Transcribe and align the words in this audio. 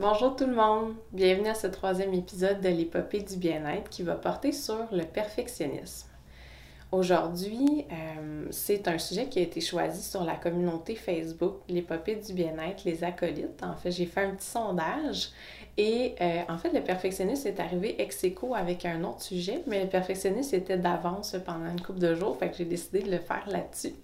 Bonjour 0.00 0.36
tout 0.36 0.46
le 0.46 0.54
monde, 0.54 0.94
bienvenue 1.10 1.48
à 1.48 1.56
ce 1.56 1.66
troisième 1.66 2.14
épisode 2.14 2.60
de 2.60 2.68
l'épopée 2.68 3.20
du 3.20 3.34
bien-être 3.36 3.90
qui 3.90 4.04
va 4.04 4.14
porter 4.14 4.52
sur 4.52 4.86
le 4.92 5.02
perfectionnisme. 5.02 6.06
Aujourd'hui, 6.92 7.84
euh, 7.90 8.46
c'est 8.52 8.86
un 8.86 8.96
sujet 8.98 9.26
qui 9.26 9.40
a 9.40 9.42
été 9.42 9.60
choisi 9.60 10.00
sur 10.08 10.22
la 10.22 10.36
communauté 10.36 10.94
Facebook, 10.94 11.56
l'épopée 11.68 12.14
du 12.14 12.32
bien-être, 12.32 12.84
les 12.84 13.02
acolytes. 13.02 13.60
En 13.60 13.74
fait, 13.74 13.90
j'ai 13.90 14.06
fait 14.06 14.20
un 14.20 14.36
petit 14.36 14.46
sondage 14.46 15.30
et 15.76 16.14
euh, 16.20 16.42
en 16.48 16.58
fait, 16.58 16.72
le 16.72 16.80
perfectionnisme 16.80 17.48
est 17.48 17.58
arrivé 17.58 18.00
ex 18.00 18.22
aequo 18.22 18.54
avec 18.54 18.84
un 18.84 19.02
autre 19.02 19.22
sujet, 19.22 19.64
mais 19.66 19.82
le 19.82 19.88
perfectionnisme 19.88 20.54
était 20.54 20.78
d'avance 20.78 21.34
pendant 21.44 21.68
une 21.72 21.80
couple 21.80 21.98
de 21.98 22.14
jours, 22.14 22.38
fait 22.38 22.50
que 22.50 22.56
j'ai 22.58 22.66
décidé 22.66 23.00
de 23.00 23.10
le 23.10 23.18
faire 23.18 23.48
là-dessus. 23.48 23.94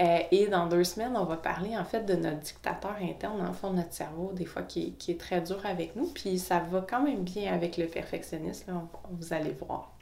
Euh, 0.00 0.20
et 0.30 0.46
dans 0.46 0.66
deux 0.66 0.84
semaines, 0.84 1.14
on 1.14 1.24
va 1.24 1.36
parler 1.36 1.76
en 1.76 1.84
fait 1.84 2.06
de 2.06 2.14
notre 2.14 2.38
dictateur 2.38 2.96
interne, 3.02 3.42
en 3.46 3.52
fond 3.52 3.72
notre 3.72 3.92
cerveau, 3.92 4.32
des 4.32 4.46
fois 4.46 4.62
qui, 4.62 4.96
est 5.08 5.20
très 5.20 5.42
dur 5.42 5.60
avec 5.64 5.94
nous. 5.94 6.06
Puis 6.06 6.38
ça 6.38 6.60
va 6.60 6.84
quand 6.88 7.02
même 7.02 7.22
bien 7.22 7.52
avec 7.52 7.76
le 7.76 7.86
perfectionnisme, 7.86 8.72
vous 9.10 9.32
allez 9.34 9.50
voir. 9.50 9.92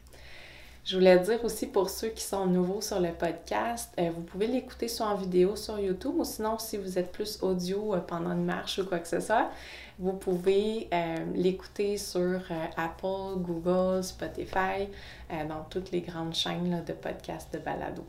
Je 0.85 0.97
voulais 0.97 1.19
dire 1.19 1.45
aussi 1.45 1.67
pour 1.67 1.91
ceux 1.91 2.09
qui 2.09 2.23
sont 2.23 2.47
nouveaux 2.47 2.81
sur 2.81 3.01
le 3.01 3.13
podcast, 3.13 3.93
euh, 3.99 4.11
vous 4.15 4.23
pouvez 4.23 4.47
l'écouter 4.47 4.89
soit 4.89 5.07
en 5.07 5.17
vidéo 5.17 5.55
sur 5.55 5.79
YouTube 5.79 6.15
ou 6.17 6.25
sinon 6.25 6.59
si 6.59 6.79
vous 6.79 6.99
êtes 6.99 7.13
plus 7.13 7.43
audio 7.43 7.95
euh, 7.95 7.99
pendant 7.99 8.31
une 8.31 8.45
marche 8.45 8.79
ou 8.79 8.87
quoi 8.87 9.01
que 9.01 9.09
ce 9.09 9.21
soit, 9.21 9.51
vous 9.99 10.13
pouvez 10.13 10.89
l'écouter 11.35 11.99
sur 11.99 12.41
Apple, 12.77 13.39
Google, 13.39 14.05
Spotify, 14.05 14.89
dans 15.49 15.65
toutes 15.69 15.91
les 15.91 16.03
grandes 16.03 16.37
chaînes 16.37 16.85
de 16.87 16.93
podcasts 16.93 17.53
de 17.53 17.59
balado. 17.59 18.07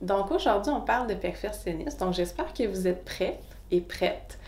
Donc 0.00 0.30
aujourd'hui, 0.30 0.72
on 0.72 0.80
parle 0.80 1.08
de 1.08 1.14
perfectionniste. 1.14 2.00
Donc 2.00 2.14
j'espère 2.14 2.52
que 2.52 2.64
vous 2.64 2.86
êtes 2.86 3.04
prêts 3.04 3.40
et 3.70 3.80
prêtes. 3.80 4.38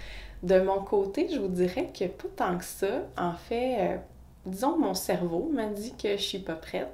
De 0.43 0.61
mon 0.61 0.81
côté, 0.81 1.29
je 1.33 1.39
vous 1.39 1.49
dirais 1.49 1.91
que 1.93 2.07
pas 2.07 2.29
tant 2.35 2.59
que 2.59 2.65
ça. 2.65 3.03
En 3.19 3.35
fait, 3.35 3.77
euh, 3.81 3.97
disons 4.47 4.75
que 4.75 4.81
mon 4.81 4.95
cerveau 4.95 5.51
m'a 5.53 5.67
dit 5.67 5.95
que 6.01 6.13
je 6.17 6.23
suis 6.23 6.39
pas 6.39 6.55
prête. 6.55 6.89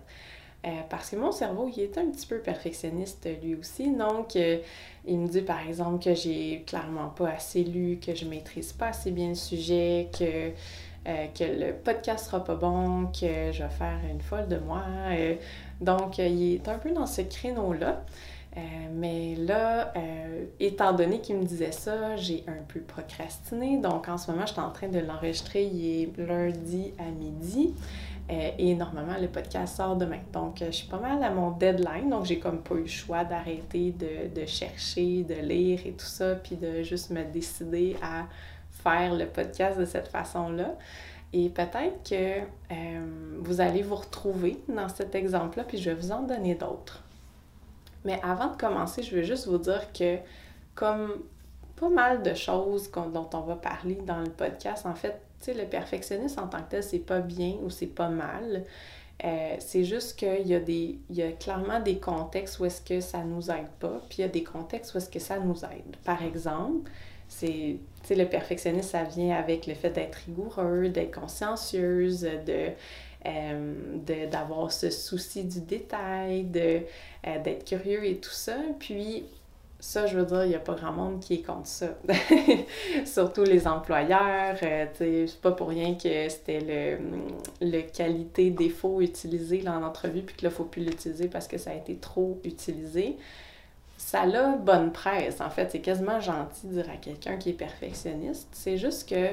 Euh, 0.67 0.71
parce 0.91 1.11
que 1.11 1.17
mon 1.17 1.31
cerveau, 1.31 1.71
il 1.77 1.81
est 1.85 1.97
un 1.97 2.07
petit 2.07 2.27
peu 2.27 2.39
perfectionniste 2.39 3.29
lui 3.41 3.55
aussi. 3.55 3.91
Donc, 3.93 4.35
euh, 4.35 4.59
il 5.05 5.19
me 5.19 5.29
dit 5.29 5.43
par 5.43 5.61
exemple 5.69 6.03
que 6.03 6.15
j'ai 6.15 6.65
clairement 6.67 7.09
pas 7.11 7.29
assez 7.29 7.63
lu, 7.63 8.01
que 8.05 8.17
je 8.17 8.25
maîtrise 8.25 8.73
pas 8.73 8.89
assez 8.89 9.13
bien 9.13 9.29
le 9.29 9.35
sujet, 9.37 10.09
que, 10.19 10.51
que 11.05 11.45
le 11.45 11.73
podcast 11.73 12.27
sera 12.27 12.43
pas 12.43 12.57
bon, 12.57 13.07
que 13.13 13.53
je 13.53 13.63
vais 13.63 13.69
faire 13.69 14.01
une 14.11 14.21
folle 14.21 14.49
de 14.49 14.57
moi. 14.59 14.83
donc, 15.81 16.19
il 16.19 16.55
est 16.55 16.69
un 16.69 16.79
peu 16.79 16.91
dans 16.91 17.07
ce 17.07 17.23
créneau-là. 17.23 18.03
Euh, 18.57 18.61
mais 18.91 19.35
là, 19.35 19.93
euh, 19.97 20.47
étant 20.59 20.95
donné 20.95 21.21
qu'il 21.21 21.37
me 21.37 21.45
disait 21.45 21.73
ça, 21.73 22.17
j'ai 22.17 22.45
un 22.47 22.63
peu 22.67 22.81
procrastiné. 22.81 23.79
Donc 23.79 24.09
en 24.09 24.17
ce 24.17 24.31
moment, 24.31 24.47
je 24.47 24.53
suis 24.53 24.61
en 24.61 24.71
train 24.71 24.89
de 24.89 24.99
l'enregistrer. 24.99 25.65
Il 25.65 26.03
est 26.03 26.19
lundi 26.19 26.93
à 26.99 27.11
midi. 27.11 27.75
Euh, 28.31 28.51
et 28.59 28.75
normalement, 28.75 29.17
le 29.21 29.29
podcast 29.29 29.77
sort 29.77 29.95
demain. 29.95 30.19
Donc, 30.33 30.57
je 30.59 30.73
suis 30.73 30.89
pas 30.89 30.99
mal 30.99 31.23
à 31.23 31.31
mon 31.31 31.53
deadline. 31.53 32.11
Donc, 32.11 32.25
j'ai 32.25 32.41
comme 32.41 32.61
pas 32.61 32.75
eu 32.75 32.81
le 32.81 32.87
choix 32.87 33.23
d'arrêter 33.23 33.93
de, 33.93 34.35
de, 34.35 34.47
chercher, 34.47 35.23
de 35.23 35.35
lire 35.35 35.79
et 35.87 35.93
tout 35.93 36.07
ça, 36.07 36.35
puis 36.35 36.57
de 36.57 36.83
juste 36.83 37.11
me 37.11 37.23
décider 37.23 37.95
à 38.03 38.25
faire 38.83 39.15
le 39.15 39.27
podcast 39.27 39.79
de 39.79 39.85
cette 39.85 40.09
façon-là. 40.09 40.75
Et 41.33 41.51
peut-être 41.51 42.11
que 42.11 42.41
vous 43.43 43.61
allez 43.61 43.83
vous 43.83 43.95
retrouver 43.95 44.59
dans 44.69 44.89
cet 44.89 45.15
exemple-là, 45.15 45.63
puis 45.63 45.79
je 45.79 45.91
vais 45.91 45.97
vous 45.97 46.11
en 46.11 46.23
donner 46.23 46.57
d'autres. 46.57 47.06
Mais 48.07 48.21
avant 48.23 48.53
de 48.53 48.57
commencer, 48.57 49.03
je 49.03 49.17
veux 49.17 49.23
juste 49.23 49.49
vous 49.49 49.59
dire 49.59 49.93
que 49.93 50.17
comme 50.77 51.23
pas 51.75 51.89
mal 51.89 52.23
de 52.23 52.35
choses 52.35 52.91
dont 52.93 53.29
on 53.35 53.41
va 53.41 53.57
parler 53.57 53.97
dans 54.07 54.21
le 54.21 54.31
podcast, 54.31 54.87
en 54.87 54.95
fait, 54.95 55.21
tu 55.41 55.47
sais, 55.47 55.55
le 55.55 55.65
perfectionnisme 55.65 56.41
en 56.41 56.47
tant 56.47 56.63
que 56.63 56.71
tel, 56.71 56.83
c'est 56.83 57.01
pas 57.01 57.19
bien 57.19 57.57
ou 57.63 57.69
c'est 57.69 57.87
pas 57.87 58.09
mal. 58.09 58.65
Euh, 59.25 59.57
c'est 59.59 59.85
juste 59.85 60.19
qu'il 60.19 60.47
y, 60.47 60.55
a 60.55 60.61
des, 60.61 60.99
il 61.11 61.17
y 61.17 61.23
a 61.23 61.33
clairement 61.33 61.81
des 61.81 61.99
contextes 61.99 62.61
où 62.61 62.65
est-ce 62.65 62.81
que 62.81 63.01
ça 63.01 63.25
nous 63.25 63.51
aide 63.51 63.71
pas, 63.81 64.01
puis 64.09 64.19
il 64.19 64.21
y 64.21 64.25
a 64.25 64.29
des 64.29 64.45
contextes 64.45 64.95
où 64.95 64.99
est-ce 64.99 65.11
que 65.11 65.19
ça 65.19 65.39
nous 65.39 65.65
aide. 65.65 65.97
Par 66.05 66.23
exemple, 66.23 66.91
c'est, 67.29 67.79
le 68.11 68.25
perfectionnisme, 68.25 68.89
ça 68.89 69.05
vient 69.05 69.35
avec 69.35 69.67
le 69.67 69.75
fait 69.75 69.91
d'être 69.91 70.15
rigoureux, 70.27 70.89
d'être 70.91 71.19
consciencieuse, 71.19 72.21
de 72.21 72.71
euh, 73.27 74.27
d'avoir 74.31 74.71
ce 74.71 74.91
souci 74.91 75.45
du 75.45 75.61
détail, 75.61 76.47
euh, 76.55 77.39
d'être 77.43 77.65
curieux 77.65 78.05
et 78.05 78.19
tout 78.19 78.31
ça. 78.31 78.57
Puis, 78.79 79.25
ça, 79.81 80.07
je 80.07 80.19
veux 80.19 80.25
dire, 80.25 80.45
il 80.45 80.51
n'y 80.51 80.55
a 80.55 80.61
pas 80.61 80.75
grand 80.75 80.93
monde 80.93 81.21
qui 81.21 81.35
est 81.35 81.43
contre 81.43 81.67
ça. 81.67 81.89
Surtout 83.05 83.43
les 83.43 83.67
employeurs. 83.67 84.57
Euh, 84.63 84.87
c'est 84.95 85.41
pas 85.41 85.53
pour 85.53 85.69
rien 85.69 85.95
que 85.95 86.29
c'était 86.29 86.61
le, 86.61 86.99
le 87.61 87.83
qualité-défaut 87.83 89.01
utilisé 89.01 89.67
en 89.69 89.83
entrevue, 89.83 90.23
puis 90.23 90.37
que 90.37 90.43
là, 90.45 90.51
il 90.51 90.53
ne 90.53 90.57
faut 90.57 90.65
plus 90.65 90.85
l'utiliser 90.85 91.29
parce 91.29 91.49
que 91.49 91.59
ça 91.59 91.71
a 91.71 91.75
été 91.75 91.97
trop 91.97 92.39
utilisé. 92.45 93.17
Ça 93.99 94.23
a 94.23 94.57
bonne 94.57 94.93
presse, 94.93 95.41
en 95.41 95.51
fait. 95.51 95.71
C'est 95.73 95.81
quasiment 95.81 96.21
gentil 96.21 96.69
de 96.69 96.75
dire 96.75 96.91
à 96.91 96.97
quelqu'un 96.97 97.37
qui 97.37 97.51
est 97.51 97.55
perfectionniste. 97.55 98.49
C'est 98.53 98.77
juste 98.77 99.09
que 99.09 99.31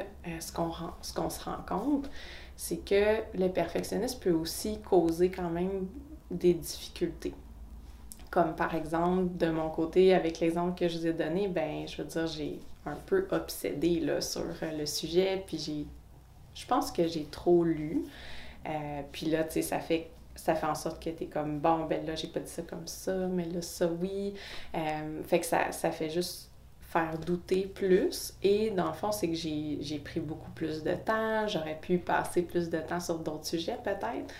qu'on 0.55 0.71
ce 1.01 1.13
qu'on 1.13 1.29
se 1.29 1.43
rend 1.43 1.57
compte, 1.67 2.09
c'est 2.55 2.77
que 2.77 3.21
le 3.37 3.49
perfectionnisme 3.49 4.19
peut 4.19 4.31
aussi 4.31 4.79
causer 4.81 5.29
quand 5.29 5.49
même 5.49 5.87
des 6.31 6.53
difficultés. 6.53 7.33
Comme 8.29 8.55
par 8.55 8.73
exemple, 8.75 9.37
de 9.37 9.49
mon 9.49 9.69
côté, 9.69 10.13
avec 10.13 10.39
l'exemple 10.39 10.77
que 10.77 10.87
je 10.87 10.97
vous 10.97 11.07
ai 11.07 11.13
donné, 11.13 11.47
ben, 11.47 11.87
je 11.87 12.01
veux 12.01 12.07
dire, 12.07 12.27
j'ai 12.27 12.59
un 12.85 12.95
peu 12.95 13.27
obsédé 13.31 13.99
là, 13.99 14.21
sur 14.21 14.43
le 14.61 14.85
sujet, 14.85 15.43
puis 15.45 15.57
j'ai, 15.57 15.85
je 16.55 16.65
pense 16.65 16.91
que 16.91 17.07
j'ai 17.07 17.25
trop 17.25 17.63
lu. 17.63 18.03
Euh, 18.67 19.01
puis 19.11 19.27
là, 19.27 19.43
tu 19.43 19.53
sais, 19.53 19.61
ça 19.61 19.79
fait 19.79 20.09
ça 20.35 20.55
fait 20.55 20.65
en 20.65 20.75
sorte 20.75 21.03
que 21.03 21.09
tu 21.09 21.25
es 21.25 21.27
comme 21.27 21.59
bon 21.59 21.85
ben 21.85 22.05
là 22.05 22.15
j'ai 22.15 22.27
pas 22.27 22.39
dit 22.39 22.49
ça 22.49 22.63
comme 22.63 22.87
ça 22.87 23.13
mais 23.27 23.45
là 23.45 23.61
ça 23.61 23.87
oui 23.87 24.33
euh, 24.73 25.21
fait 25.23 25.39
que 25.39 25.45
ça, 25.45 25.71
ça 25.71 25.91
fait 25.91 26.09
juste 26.09 26.49
faire 26.93 27.17
douter 27.17 27.65
plus. 27.73 28.35
Et 28.43 28.69
dans 28.69 28.87
le 28.87 28.93
fond, 28.93 29.11
c'est 29.11 29.27
que 29.27 29.35
j'ai 29.35 30.01
pris 30.03 30.19
beaucoup 30.19 30.51
plus 30.51 30.83
de 30.83 30.93
temps. 30.93 31.47
J'aurais 31.47 31.79
pu 31.81 31.97
passer 31.97 32.43
plus 32.43 32.69
de 32.69 32.77
temps 32.77 32.99
sur 32.99 33.17
d'autres 33.19 33.47
sujets 33.47 33.77
peut-être. 33.83 34.33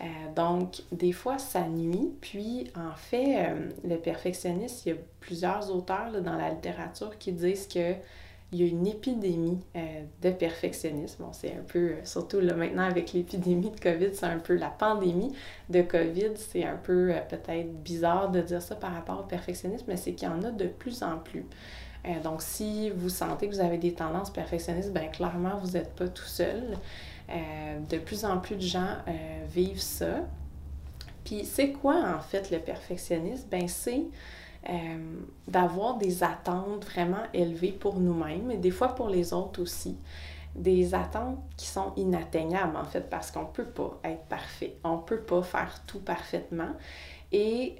Euh, 0.00 0.04
donc, 0.34 0.82
des 0.90 1.12
fois, 1.12 1.38
ça 1.38 1.66
nuit. 1.68 2.12
Puis, 2.20 2.70
en 2.74 2.94
fait, 2.94 3.46
euh, 3.46 3.68
le 3.84 3.96
perfectionniste, 3.96 4.86
il 4.86 4.88
y 4.90 4.92
a 4.92 4.96
plusieurs 5.20 5.74
auteurs 5.74 6.10
dans 6.22 6.36
la 6.36 6.50
littérature 6.50 7.18
qui 7.18 7.32
disent 7.32 7.68
que 7.68 7.94
il 8.50 8.60
y 8.60 8.64
a 8.64 8.66
une 8.66 8.86
épidémie 8.86 9.60
euh, 9.76 10.04
de 10.22 10.30
perfectionnisme. 10.30 11.22
Bon, 11.22 11.34
c'est 11.34 11.52
un 11.52 11.62
peu, 11.66 11.96
surtout 12.04 12.40
là, 12.40 12.54
maintenant 12.54 12.84
avec 12.84 13.12
l'épidémie 13.12 13.70
de 13.70 13.78
COVID, 13.78 14.14
c'est 14.14 14.24
un 14.24 14.38
peu 14.38 14.54
la 14.54 14.70
pandémie 14.70 15.34
de 15.68 15.82
COVID. 15.82 16.30
C'est 16.36 16.64
un 16.64 16.76
peu 16.76 17.12
peut-être 17.28 17.70
bizarre 17.82 18.30
de 18.30 18.40
dire 18.40 18.62
ça 18.62 18.74
par 18.74 18.94
rapport 18.94 19.20
au 19.20 19.24
perfectionnisme, 19.24 19.84
mais 19.88 19.98
c'est 19.98 20.14
qu'il 20.14 20.28
y 20.28 20.30
en 20.30 20.42
a 20.44 20.50
de 20.50 20.66
plus 20.66 21.02
en 21.02 21.18
plus. 21.18 21.44
Euh, 22.08 22.20
donc, 22.22 22.42
si 22.42 22.90
vous 22.90 23.08
sentez 23.08 23.48
que 23.48 23.54
vous 23.54 23.60
avez 23.60 23.78
des 23.78 23.92
tendances 23.92 24.30
perfectionnistes, 24.30 24.92
bien 24.92 25.08
clairement, 25.08 25.58
vous 25.62 25.72
n'êtes 25.72 25.94
pas 25.94 26.08
tout 26.08 26.24
seul. 26.24 26.78
Euh, 27.30 27.78
de 27.90 27.98
plus 27.98 28.24
en 28.24 28.38
plus 28.38 28.56
de 28.56 28.62
gens 28.62 28.96
euh, 29.06 29.44
vivent 29.48 29.80
ça. 29.80 30.20
Puis, 31.24 31.44
c'est 31.44 31.72
quoi 31.72 31.96
en 32.16 32.20
fait 32.20 32.50
le 32.50 32.58
perfectionnisme? 32.58 33.46
Ben, 33.50 33.68
c'est 33.68 34.06
d'avoir 35.46 35.96
des 35.96 36.22
attentes 36.22 36.84
vraiment 36.84 37.22
élevées 37.32 37.72
pour 37.72 38.00
nous-mêmes 38.00 38.50
et 38.50 38.58
des 38.58 38.72
fois 38.72 38.88
pour 38.88 39.08
les 39.08 39.32
autres 39.32 39.62
aussi. 39.62 39.96
Des 40.54 40.94
attentes 40.94 41.38
qui 41.56 41.64
sont 41.66 41.94
inatteignables 41.96 42.76
en 42.76 42.84
fait 42.84 43.08
parce 43.08 43.30
qu'on 43.30 43.42
ne 43.42 43.46
peut 43.46 43.64
pas 43.64 43.98
être 44.04 44.24
parfait. 44.24 44.76
On 44.84 44.96
ne 44.96 45.02
peut 45.02 45.20
pas 45.20 45.42
faire 45.42 45.80
tout 45.86 46.00
parfaitement. 46.00 46.72
Et 47.32 47.76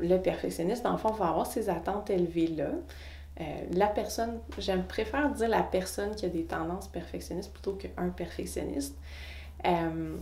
le 0.00 0.16
perfectionniste, 0.18 0.84
dans 0.84 0.92
le 0.92 0.98
fond, 0.98 1.10
va 1.10 1.28
avoir 1.28 1.46
ces 1.46 1.68
attentes 1.68 2.08
élevées-là. 2.08 2.70
Euh, 3.40 3.44
la 3.72 3.86
personne, 3.86 4.40
j'aime 4.58 4.84
préfère 4.84 5.30
dire 5.30 5.48
la 5.48 5.62
personne 5.62 6.14
qui 6.14 6.26
a 6.26 6.28
des 6.28 6.44
tendances 6.44 6.88
perfectionnistes 6.88 7.52
plutôt 7.52 7.72
qu'un 7.72 8.10
perfectionniste, 8.10 8.96
euh, 9.66 10.16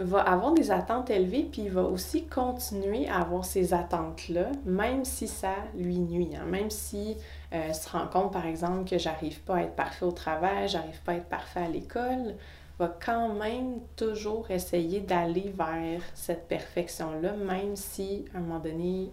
va 0.00 0.20
avoir 0.20 0.52
des 0.54 0.70
attentes 0.70 1.10
élevées, 1.10 1.44
puis 1.50 1.62
il 1.62 1.70
va 1.70 1.82
aussi 1.82 2.26
continuer 2.26 3.08
à 3.08 3.20
avoir 3.20 3.44
ces 3.44 3.74
attentes-là, 3.74 4.50
même 4.64 5.04
si 5.04 5.28
ça 5.28 5.54
lui 5.76 5.98
nuit. 5.98 6.30
Hein. 6.34 6.46
Même 6.46 6.70
si 6.70 7.16
euh, 7.52 7.72
se 7.72 7.88
rend 7.90 8.08
compte, 8.08 8.32
par 8.32 8.46
exemple, 8.46 8.88
que 8.88 8.98
j'arrive 8.98 9.40
pas 9.42 9.56
à 9.56 9.60
être 9.62 9.76
parfait 9.76 10.04
au 10.04 10.12
travail, 10.12 10.68
j'arrive 10.68 11.00
pas 11.02 11.12
à 11.12 11.16
être 11.16 11.28
parfait 11.28 11.60
à 11.60 11.68
l'école, 11.68 12.34
va 12.78 12.88
quand 13.04 13.34
même 13.34 13.78
toujours 13.94 14.50
essayer 14.50 15.00
d'aller 15.00 15.52
vers 15.56 16.02
cette 16.14 16.48
perfection-là, 16.48 17.34
même 17.34 17.76
si 17.76 18.24
à 18.34 18.38
un 18.38 18.40
moment 18.40 18.58
donné, 18.58 19.12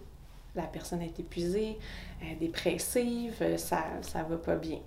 la 0.54 0.64
personne 0.64 1.02
est 1.02 1.18
épuisée, 1.18 1.78
dépressive, 2.38 3.36
euh, 3.40 3.56
ça 3.56 3.84
ne 4.14 4.28
va 4.28 4.36
pas 4.36 4.56
bien. 4.56 4.80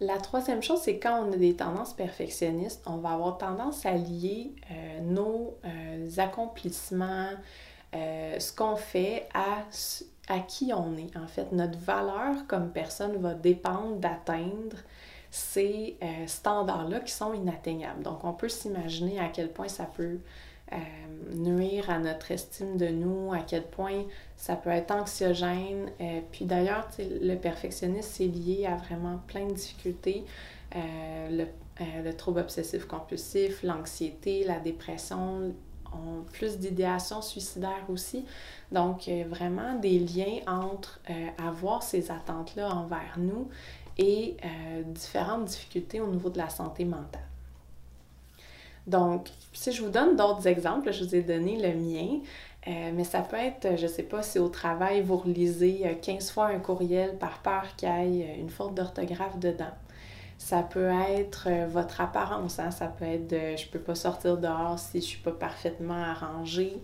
La 0.00 0.16
troisième 0.16 0.62
chose, 0.62 0.80
c'est 0.82 0.98
quand 0.98 1.26
on 1.26 1.32
a 1.32 1.36
des 1.36 1.54
tendances 1.54 1.92
perfectionnistes, 1.92 2.82
on 2.86 2.96
va 2.96 3.10
avoir 3.10 3.36
tendance 3.36 3.84
à 3.84 3.92
lier 3.92 4.54
euh, 4.70 5.00
nos 5.02 5.58
euh, 5.64 6.08
accomplissements, 6.16 7.30
ce 7.92 8.52
qu'on 8.54 8.76
fait 8.76 9.28
à, 9.34 9.64
à 10.28 10.38
qui 10.38 10.72
on 10.72 10.96
est. 10.96 11.16
En 11.16 11.26
fait, 11.26 11.50
notre 11.52 11.78
valeur 11.78 12.46
comme 12.46 12.70
personne 12.70 13.16
va 13.16 13.34
dépendre 13.34 13.96
d'atteindre 13.96 14.76
ces 15.30 15.96
euh, 16.02 16.26
standards-là 16.26 17.00
qui 17.00 17.12
sont 17.12 17.32
inatteignables. 17.32 18.02
Donc, 18.02 18.24
on 18.24 18.32
peut 18.32 18.48
s'imaginer 18.48 19.20
à 19.20 19.28
quel 19.28 19.52
point 19.52 19.68
ça 19.68 19.84
peut 19.84 20.18
euh, 20.72 20.76
nuire 21.34 21.90
à 21.90 21.98
notre 21.98 22.30
estime 22.30 22.76
de 22.76 22.88
nous, 22.88 23.32
à 23.32 23.40
quel 23.40 23.64
point 23.64 24.04
ça 24.36 24.56
peut 24.56 24.70
être 24.70 24.90
anxiogène. 24.90 25.90
Euh, 26.00 26.20
puis 26.30 26.44
d'ailleurs, 26.44 26.88
le 26.98 27.34
perfectionnisme, 27.36 28.08
c'est 28.12 28.26
lié 28.26 28.66
à 28.66 28.76
vraiment 28.76 29.20
plein 29.26 29.46
de 29.46 29.52
difficultés. 29.52 30.24
le, 30.74 31.46
le 32.04 32.12
trouble 32.12 32.40
obsessif 32.40 32.84
compulsif, 32.86 33.62
l'anxiété, 33.62 34.44
la 34.44 34.60
dépression, 34.60 35.54
plus 36.32 36.58
d'idéation 36.58 37.20
suicidaire 37.22 37.84
aussi. 37.88 38.24
Donc, 38.70 39.10
vraiment 39.28 39.74
des 39.74 39.98
liens 39.98 40.40
entre 40.46 41.00
avoir 41.38 41.82
ces 41.82 42.12
attentes-là 42.12 42.70
envers 42.72 43.16
nous 43.18 43.48
et 44.00 44.36
euh, 44.44 44.82
différentes 44.82 45.44
difficultés 45.44 46.00
au 46.00 46.06
niveau 46.06 46.30
de 46.30 46.38
la 46.38 46.48
santé 46.48 46.84
mentale. 46.84 47.29
Donc, 48.86 49.28
si 49.52 49.72
je 49.72 49.82
vous 49.82 49.90
donne 49.90 50.16
d'autres 50.16 50.46
exemples, 50.46 50.92
je 50.92 51.04
vous 51.04 51.14
ai 51.14 51.22
donné 51.22 51.56
le 51.56 51.74
mien, 51.78 52.20
euh, 52.68 52.90
mais 52.94 53.04
ça 53.04 53.20
peut 53.20 53.36
être, 53.36 53.76
je 53.76 53.82
ne 53.84 53.90
sais 53.90 54.02
pas 54.02 54.22
si 54.22 54.38
au 54.38 54.48
travail 54.48 55.02
vous 55.02 55.16
relisez 55.16 55.98
15 56.02 56.30
fois 56.30 56.46
un 56.46 56.58
courriel 56.58 57.16
par 57.16 57.38
peur 57.38 57.64
qu'il 57.76 57.88
y 57.88 58.22
ait 58.22 58.38
une 58.38 58.50
faute 58.50 58.74
d'orthographe 58.74 59.38
dedans. 59.38 59.72
Ça 60.40 60.62
peut 60.62 60.90
être 61.10 61.48
euh, 61.50 61.66
votre 61.66 62.00
apparence, 62.00 62.58
hein? 62.58 62.70
ça 62.70 62.86
peut 62.86 63.04
être 63.04 63.28
de, 63.28 63.56
je 63.58 63.66
peux 63.68 63.78
pas 63.78 63.94
sortir 63.94 64.38
dehors 64.38 64.78
si 64.78 64.92
je 64.92 64.96
ne 64.96 65.02
suis 65.02 65.20
pas 65.20 65.32
parfaitement 65.32 66.02
arrangée. 66.02 66.78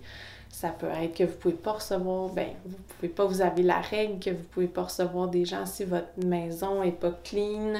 Ça 0.51 0.69
peut 0.69 0.91
être 0.91 1.17
que 1.17 1.25
vous 1.25 1.31
ne 1.31 1.37
pouvez 1.37 1.55
pas 1.55 1.73
recevoir, 1.73 2.29
ben, 2.29 2.49
vous 2.67 2.77
pouvez 2.77 3.09
pas, 3.09 3.25
vous 3.25 3.41
avez 3.41 3.63
la 3.63 3.81
règle 3.81 4.19
que 4.23 4.29
vous 4.29 4.37
ne 4.37 4.43
pouvez 4.43 4.69
pas 4.69 4.83
recevoir 4.83 5.29
des 5.29 5.47
gens 5.47 5.65
si 5.65 5.85
votre 5.85 6.07
maison 6.23 6.85
n'est 6.85 6.93
pas 6.93 7.13
clean, 7.25 7.75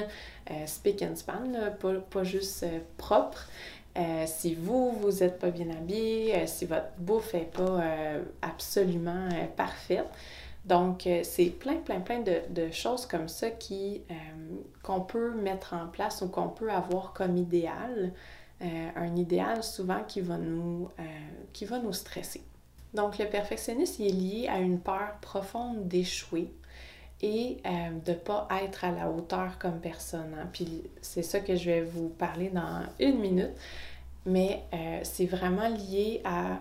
euh, 0.49 0.65
speak 0.65 1.03
and 1.03 1.15
span, 1.15 1.53
pas, 1.79 2.23
juste 2.23 2.63
euh, 2.63 2.79
propre. 2.97 3.47
Euh, 3.97 4.25
si 4.27 4.53
vous, 4.53 4.91
vous 4.91 5.11
n'êtes 5.11 5.39
pas 5.39 5.49
bien 5.49 5.69
habillé, 5.71 6.45
si 6.45 6.65
votre 6.65 6.91
bouffe 6.97 7.33
n'est 7.33 7.41
pas 7.45 7.81
absolument 8.41 9.29
parfaite. 9.55 10.07
Donc, 10.65 11.07
c'est 11.23 11.45
plein, 11.45 11.77
plein, 11.77 12.01
plein 12.01 12.21
de, 12.21 12.71
choses 12.71 13.05
comme 13.05 13.27
ça 13.27 13.49
qui, 13.51 14.01
qu'on 14.83 15.01
peut 15.01 15.33
mettre 15.33 15.73
en 15.73 15.87
place 15.87 16.21
ou 16.21 16.27
qu'on 16.27 16.49
peut 16.49 16.69
avoir 16.69 17.13
comme 17.13 17.37
idéal. 17.37 18.11
un 18.61 19.15
idéal 19.15 19.63
souvent 19.63 20.03
qui 20.05 20.19
va 20.19 20.37
nous, 20.37 20.89
qui 21.53 21.63
va 21.65 21.79
nous 21.79 21.93
stresser. 21.93 22.43
Donc, 22.93 23.17
le 23.17 23.27
perfectionnisme 23.27 24.03
est 24.03 24.09
lié 24.09 24.47
à 24.49 24.59
une 24.59 24.79
peur 24.79 25.15
profonde 25.21 25.87
d'échouer 25.87 26.51
et 27.21 27.57
euh, 27.65 27.89
de 28.05 28.11
ne 28.11 28.17
pas 28.17 28.47
être 28.61 28.85
à 28.85 28.91
la 28.91 29.09
hauteur 29.09 29.57
comme 29.57 29.79
personne. 29.79 30.35
Hein. 30.37 30.47
Puis 30.53 30.83
c'est 31.01 31.23
ça 31.23 31.39
que 31.39 31.55
je 31.55 31.65
vais 31.65 31.81
vous 31.81 32.09
parler 32.09 32.49
dans 32.49 32.83
une 32.99 33.19
minute. 33.19 33.53
Mais 34.25 34.63
euh, 34.73 34.99
c'est 35.03 35.25
vraiment 35.25 35.69
lié 35.69 36.21
à 36.23 36.59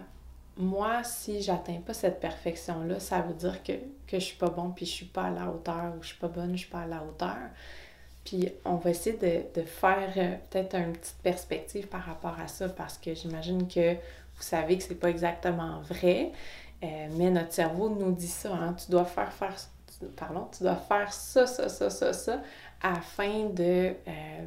moi, 0.56 1.02
si 1.04 1.42
j'atteins 1.42 1.80
pas 1.84 1.92
cette 1.92 2.20
perfection-là, 2.20 3.00
ça 3.00 3.20
veut 3.20 3.34
dire 3.34 3.62
que, 3.62 3.72
que 4.06 4.18
je 4.18 4.24
suis 4.24 4.36
pas 4.36 4.48
bon, 4.48 4.70
puis 4.70 4.86
je 4.86 4.92
suis 4.92 5.06
pas 5.06 5.24
à 5.24 5.30
la 5.30 5.50
hauteur, 5.50 5.92
ou 5.98 6.02
je 6.02 6.08
suis 6.08 6.16
pas 6.16 6.28
bonne, 6.28 6.52
je 6.52 6.60
suis 6.60 6.70
pas 6.70 6.82
à 6.82 6.86
la 6.86 7.02
hauteur. 7.02 7.36
Puis 8.24 8.48
on 8.64 8.76
va 8.76 8.90
essayer 8.90 9.16
de, 9.16 9.60
de 9.60 9.66
faire 9.66 10.12
euh, 10.16 10.36
peut-être 10.48 10.76
une 10.76 10.92
petite 10.92 11.18
perspective 11.22 11.86
par 11.88 12.02
rapport 12.04 12.40
à 12.40 12.48
ça, 12.48 12.68
parce 12.70 12.96
que 12.96 13.14
j'imagine 13.14 13.68
que 13.68 13.94
vous 13.94 14.42
savez 14.42 14.78
que 14.78 14.84
c'est 14.84 14.94
pas 14.94 15.10
exactement 15.10 15.80
vrai, 15.80 16.30
mais 16.82 17.30
notre 17.30 17.52
cerveau 17.52 17.88
nous 17.88 18.12
dit 18.12 18.28
ça. 18.28 18.52
Hein. 18.52 18.74
tu 18.74 18.90
dois 18.90 19.06
faire, 19.06 19.32
faire 19.32 19.54
pardon, 20.16 20.48
tu 20.56 20.62
dois 20.62 20.76
faire 20.76 21.12
ça, 21.12 21.46
ça, 21.46 21.68
ça, 21.68 21.90
ça, 21.90 22.12
ça, 22.12 22.40
afin 22.82 23.48
euh, 23.58 23.92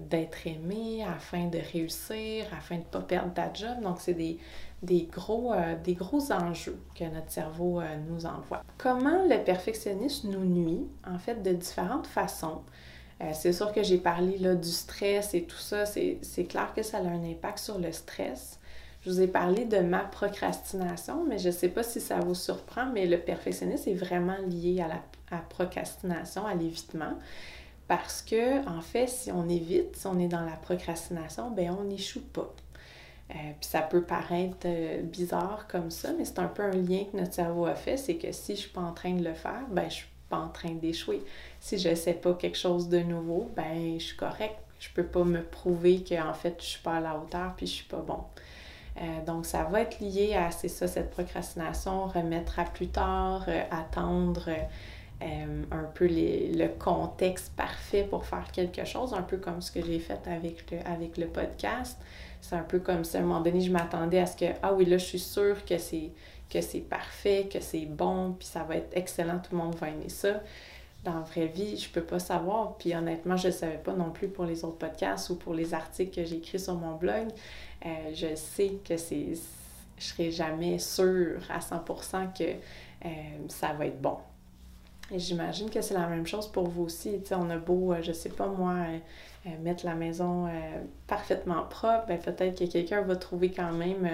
d'être 0.10 0.48
aimé, 0.48 1.04
afin 1.04 1.48
de 1.48 1.60
réussir, 1.74 2.46
afin 2.58 2.76
de 2.76 2.82
ne 2.82 2.86
pas 2.86 3.02
perdre 3.02 3.34
ta 3.34 3.52
job. 3.54 3.82
Donc, 3.82 3.98
c'est 4.00 4.14
des, 4.14 4.38
des, 4.82 5.04
gros, 5.12 5.54
euh, 5.54 5.76
des 5.84 5.94
gros 5.94 6.32
enjeux 6.32 6.80
que 6.96 7.04
notre 7.04 7.32
cerveau 7.32 7.82
nous 8.08 8.26
envoie. 8.26 8.62
Comment 8.78 9.26
le 9.26 9.44
perfectionnisme 9.44 10.30
nous 10.30 10.46
nuit? 10.46 10.88
En 11.08 11.18
fait, 11.18 11.42
de 11.42 11.54
différentes 11.54 12.08
façons? 12.08 12.62
c'est 13.34 13.52
sûr 13.52 13.74
que 13.74 13.84
j'ai 13.84 13.98
parlé 13.98 14.38
là, 14.38 14.56
du 14.56 14.70
stress 14.70 15.34
et 15.34 15.44
tout 15.44 15.58
ça. 15.58 15.86
C'est 15.86 16.46
clair 16.48 16.72
que 16.74 16.82
ça 16.82 17.00
a 17.00 17.02
un 17.02 17.30
impact 17.30 17.60
sur 17.60 17.78
le 17.78 17.92
stress. 17.92 18.59
Je 19.02 19.10
vous 19.10 19.22
ai 19.22 19.28
parlé 19.28 19.66
de 19.66 19.80
ma 19.80 20.00
procrastination, 20.00 21.26
mais 21.26 21.38
je 21.38 21.48
ne 21.48 21.54
sais 21.54 21.70
pas 21.70 21.84
si 21.84 22.02
ça 22.02 22.20
vous 22.20 22.36
surprend, 22.36 22.86
mais 22.88 23.06
le 23.06 23.18
perfectionnisme 23.18 23.90
est 23.90 23.94
vraiment 23.94 24.38
lié 24.48 24.82
à 24.82 24.88
la 24.88 25.42
procrastination, 25.50 26.46
à 26.46 26.54
l'évitement. 26.54 27.14
Parce 27.88 28.22
que, 28.22 28.68
en 28.70 28.82
fait, 28.82 29.08
si 29.08 29.32
on 29.32 29.50
évite, 29.50 29.96
si 29.96 30.06
on 30.06 30.20
est 30.20 30.28
dans 30.28 30.46
la 30.46 30.58
procrastination, 30.58 31.50
ben 31.50 31.76
on 31.80 31.86
n'échoue 31.86 32.22
pas. 32.22 32.54
Euh, 33.32 33.34
puis 33.60 33.70
ça 33.70 33.82
peut 33.82 34.02
paraître 34.02 34.58
euh, 34.66 35.02
bizarre 35.02 35.66
comme 35.68 35.92
ça, 35.92 36.14
mais 36.18 36.26
c'est 36.26 36.40
un 36.40 36.48
peu 36.48 36.64
un 36.64 36.72
lien 36.72 37.06
que 37.12 37.18
notre 37.18 37.34
cerveau 37.34 37.66
a 37.66 37.76
fait, 37.76 37.98
c'est 37.98 38.16
que 38.16 38.32
si 38.32 38.56
je 38.56 38.62
suis 38.62 38.70
pas 38.70 38.82
en 38.82 38.92
train 38.92 39.14
de 39.14 39.24
le 39.24 39.34
faire, 39.34 39.66
ben 39.70 39.90
je 39.90 39.96
suis 39.96 40.08
pas 40.30 40.38
en 40.38 40.50
train 40.50 40.72
d'échouer. 40.72 41.22
Si 41.60 41.78
je 41.78 41.94
sais 41.96 42.14
pas 42.14 42.34
quelque 42.34 42.58
chose 42.58 42.90
de 42.90 43.00
nouveau, 43.00 43.50
ben 43.56 44.00
je 44.00 44.04
suis 44.04 44.18
correct. 44.18 44.56
Je 44.80 44.90
peux 44.94 45.04
pas 45.04 45.24
me 45.24 45.44
prouver 45.44 46.04
qu'en 46.04 46.34
fait 46.34 46.56
je 46.60 46.66
suis 46.66 46.82
pas 46.82 46.98
à 46.98 47.00
la 47.02 47.18
hauteur 47.18 47.54
puis 47.56 47.68
je 47.68 47.74
suis 47.74 47.86
pas 47.86 48.02
bon. 48.02 48.24
Euh, 49.02 49.04
donc, 49.26 49.46
ça 49.46 49.64
va 49.64 49.82
être 49.82 50.00
lié 50.00 50.36
à, 50.36 50.52
c'est 50.52 50.68
ça, 50.68 50.88
cette 50.88 51.10
procrastination, 51.12 52.08
remettre 52.08 52.60
à 52.60 52.66
plus 52.66 52.88
tard, 52.88 53.46
euh, 53.48 53.62
attendre 53.72 54.50
euh, 55.22 55.64
un 55.72 55.84
peu 55.94 56.08
le 56.10 56.68
contexte 56.68 57.54
parfait 57.56 58.04
pour 58.04 58.26
faire 58.26 58.52
quelque 58.52 58.84
chose, 58.86 59.14
un 59.14 59.22
peu 59.22 59.38
comme 59.38 59.62
ce 59.62 59.72
que 59.72 59.82
j'ai 59.86 60.00
fait 60.00 60.20
avec 60.28 60.70
le, 60.72 60.80
avec 60.86 61.18
le 61.18 61.28
podcast. 61.28 61.98
C'est 62.42 62.56
un 62.56 62.64
peu 62.64 62.80
comme 62.80 63.04
si 63.04 63.16
à 63.18 63.22
un 63.22 63.24
moment 63.24 63.42
donné, 63.42 63.62
je 63.62 63.72
m'attendais 63.72 64.20
à 64.20 64.26
ce 64.26 64.36
que, 64.36 64.46
ah 64.62 64.74
oui, 64.74 64.86
là, 64.86 64.98
je 64.98 65.06
suis 65.06 65.20
sûre 65.20 65.64
que 65.66 65.78
c'est, 65.78 66.12
que 66.50 66.62
c'est 66.62 66.80
parfait, 66.80 67.48
que 67.52 67.60
c'est 67.62 67.86
bon, 67.86 68.36
puis 68.38 68.48
ça 68.48 68.64
va 68.64 68.76
être 68.76 68.90
excellent, 68.94 69.40
tout 69.40 69.56
le 69.56 69.58
monde 69.58 69.76
va 69.76 69.90
aimer 69.90 70.10
ça 70.10 70.42
dans 71.04 71.14
la 71.14 71.20
vraie 71.22 71.48
vie, 71.48 71.78
je 71.78 71.90
peux 71.90 72.04
pas 72.04 72.20
savoir. 72.20 72.76
Puis 72.78 72.94
honnêtement, 72.96 73.38
je 73.38 73.48
ne 73.48 73.54
savais 73.54 73.78
pas 73.78 73.94
non 73.94 74.12
plus 74.12 74.28
pour 74.28 74.46
les 74.46 74.64
autres 74.66 74.78
podcasts 74.78 75.30
ou 75.30 75.36
pour 75.36 75.54
les 75.54 75.74
articles 75.74 76.14
que 76.14 76.26
j'écris 76.26 76.60
sur 76.60 76.76
mon 76.76 76.96
blog. 76.96 77.28
Euh, 77.86 78.12
je 78.14 78.36
sais 78.36 78.74
que 78.88 78.98
c'est. 78.98 79.34
Je 79.98 80.04
serai 80.04 80.32
jamais 80.32 80.80
sûre 80.80 81.42
à 81.50 81.60
100% 81.60 82.34
que 82.38 82.44
euh, 82.44 83.10
ça 83.50 83.74
va 83.74 83.86
être 83.88 84.02
bon. 84.02 84.18
Et 85.12 85.20
j'imagine 85.20 85.70
que 85.70 85.82
c'est 85.82 85.94
la 85.94 86.08
même 86.08 86.26
chose 86.26 86.48
pour 86.48 86.70
vous 86.70 86.84
aussi. 86.84 87.20
sais, 87.26 87.36
on 87.36 87.50
a 87.50 87.58
beau, 87.58 87.94
euh, 87.94 88.02
je 88.02 88.12
sais 88.12 88.30
pas 88.30 88.48
moi, 88.48 88.76
mettre 89.62 89.86
la 89.86 89.96
maison 89.96 90.48
parfaitement 91.08 91.64
propre, 91.64 92.08
ben 92.08 92.20
peut-être 92.20 92.60
que 92.60 92.66
quelqu'un 92.66 93.02
va 93.02 93.16
trouver 93.16 93.52
quand 93.52 93.72
même 93.72 94.08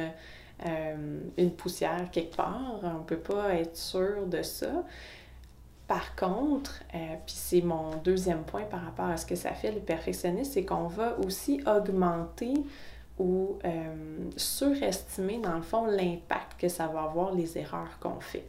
une 1.37 1.51
poussière 1.51 2.09
quelque 2.11 2.35
part. 2.35 2.79
On 2.83 3.03
peut 3.03 3.17
pas 3.17 3.55
être 3.55 3.75
sûr 3.75 4.27
de 4.27 4.41
ça. 4.43 4.85
Par 5.87 6.15
contre, 6.15 6.83
puis 6.91 7.35
c'est 7.35 7.61
mon 7.61 7.95
deuxième 7.97 8.43
point 8.43 8.63
par 8.63 8.85
rapport 8.85 9.09
à 9.09 9.17
ce 9.17 9.25
que 9.25 9.35
ça 9.35 9.51
fait 9.51 9.71
le 9.71 9.81
perfectionniste, 9.81 10.53
c'est 10.53 10.63
qu'on 10.63 10.87
va 10.87 11.19
aussi 11.19 11.59
augmenter 11.65 12.53
ou 13.17 13.57
euh, 13.63 13.95
surestimer, 14.35 15.39
dans 15.39 15.55
le 15.55 15.61
fond, 15.61 15.85
l'impact 15.85 16.59
que 16.59 16.67
ça 16.67 16.87
va 16.87 17.03
avoir 17.03 17.33
les 17.33 17.57
erreurs 17.57 17.97
qu'on 17.99 18.19
fait. 18.19 18.45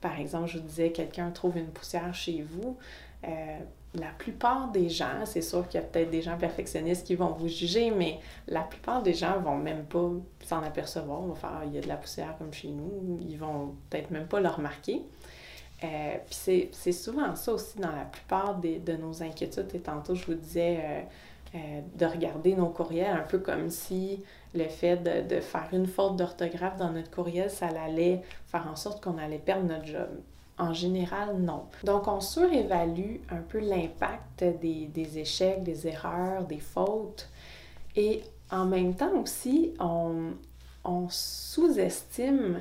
Par 0.00 0.18
exemple, 0.18 0.46
je 0.46 0.58
vous 0.58 0.64
disais, 0.64 0.92
quelqu'un 0.92 1.30
trouve 1.30 1.56
une 1.56 1.68
poussière 1.68 2.14
chez 2.14 2.42
vous. 2.42 2.76
Euh, 3.24 3.58
la 3.94 4.10
plupart 4.18 4.70
des 4.70 4.88
gens, 4.88 5.24
c'est 5.24 5.42
sûr 5.42 5.66
qu'il 5.66 5.80
y 5.80 5.82
a 5.82 5.86
peut-être 5.86 6.10
des 6.10 6.22
gens 6.22 6.36
perfectionnistes 6.36 7.06
qui 7.06 7.16
vont 7.16 7.32
vous 7.32 7.48
juger, 7.48 7.90
mais 7.90 8.20
la 8.46 8.60
plupart 8.60 9.02
des 9.02 9.14
gens 9.14 9.40
vont 9.40 9.56
même 9.56 9.84
pas 9.84 10.10
s'en 10.44 10.62
apercevoir. 10.62 11.22
On 11.22 11.28
va 11.28 11.34
faire, 11.34 11.62
il 11.66 11.74
y 11.74 11.78
a 11.78 11.80
de 11.80 11.88
la 11.88 11.96
poussière 11.96 12.36
comme 12.38 12.52
chez 12.52 12.68
nous. 12.68 13.18
Ils 13.28 13.36
vont 13.36 13.74
peut-être 13.90 14.10
même 14.10 14.28
pas 14.28 14.40
le 14.40 14.48
remarquer. 14.48 15.02
Euh, 15.82 16.16
puis 16.26 16.68
c'est 16.72 16.92
souvent 16.92 17.34
ça 17.34 17.52
aussi 17.52 17.78
dans 17.78 17.92
la 17.92 18.04
plupart 18.04 18.56
des, 18.56 18.78
de 18.78 18.92
nos 18.94 19.22
inquiétudes. 19.22 19.74
Et 19.74 19.80
tantôt, 19.80 20.14
je 20.14 20.26
vous 20.26 20.34
disais, 20.34 21.06
euh, 21.54 21.80
de 21.94 22.06
regarder 22.06 22.54
nos 22.54 22.68
courriels 22.68 23.16
un 23.16 23.22
peu 23.22 23.38
comme 23.38 23.70
si 23.70 24.22
le 24.54 24.64
fait 24.64 24.96
de, 24.96 25.40
faire 25.40 25.68
une 25.72 25.86
faute 25.86 26.16
d'orthographe 26.16 26.76
dans 26.76 26.90
notre 26.90 27.10
courriel, 27.10 27.50
ça 27.50 27.68
allait 27.68 28.22
faire 28.46 28.66
en 28.70 28.76
sorte 28.76 29.02
qu'on 29.02 29.18
allait 29.18 29.38
perdre 29.38 29.66
notre 29.66 29.86
job. 29.86 30.08
En 30.58 30.72
général, 30.72 31.38
non. 31.38 31.64
Donc, 31.84 32.08
on 32.08 32.20
surévalue 32.20 33.16
un 33.30 33.40
peu 33.40 33.60
l'impact 33.60 34.44
des, 34.60 34.86
des, 34.86 35.18
échecs, 35.18 35.62
des 35.62 35.86
erreurs, 35.86 36.44
des 36.44 36.58
fautes. 36.58 37.28
Et 37.94 38.22
en 38.50 38.66
même 38.66 38.94
temps 38.94 39.16
aussi, 39.20 39.72
on, 39.78 40.32
on 40.84 41.06
sous-estime 41.08 42.60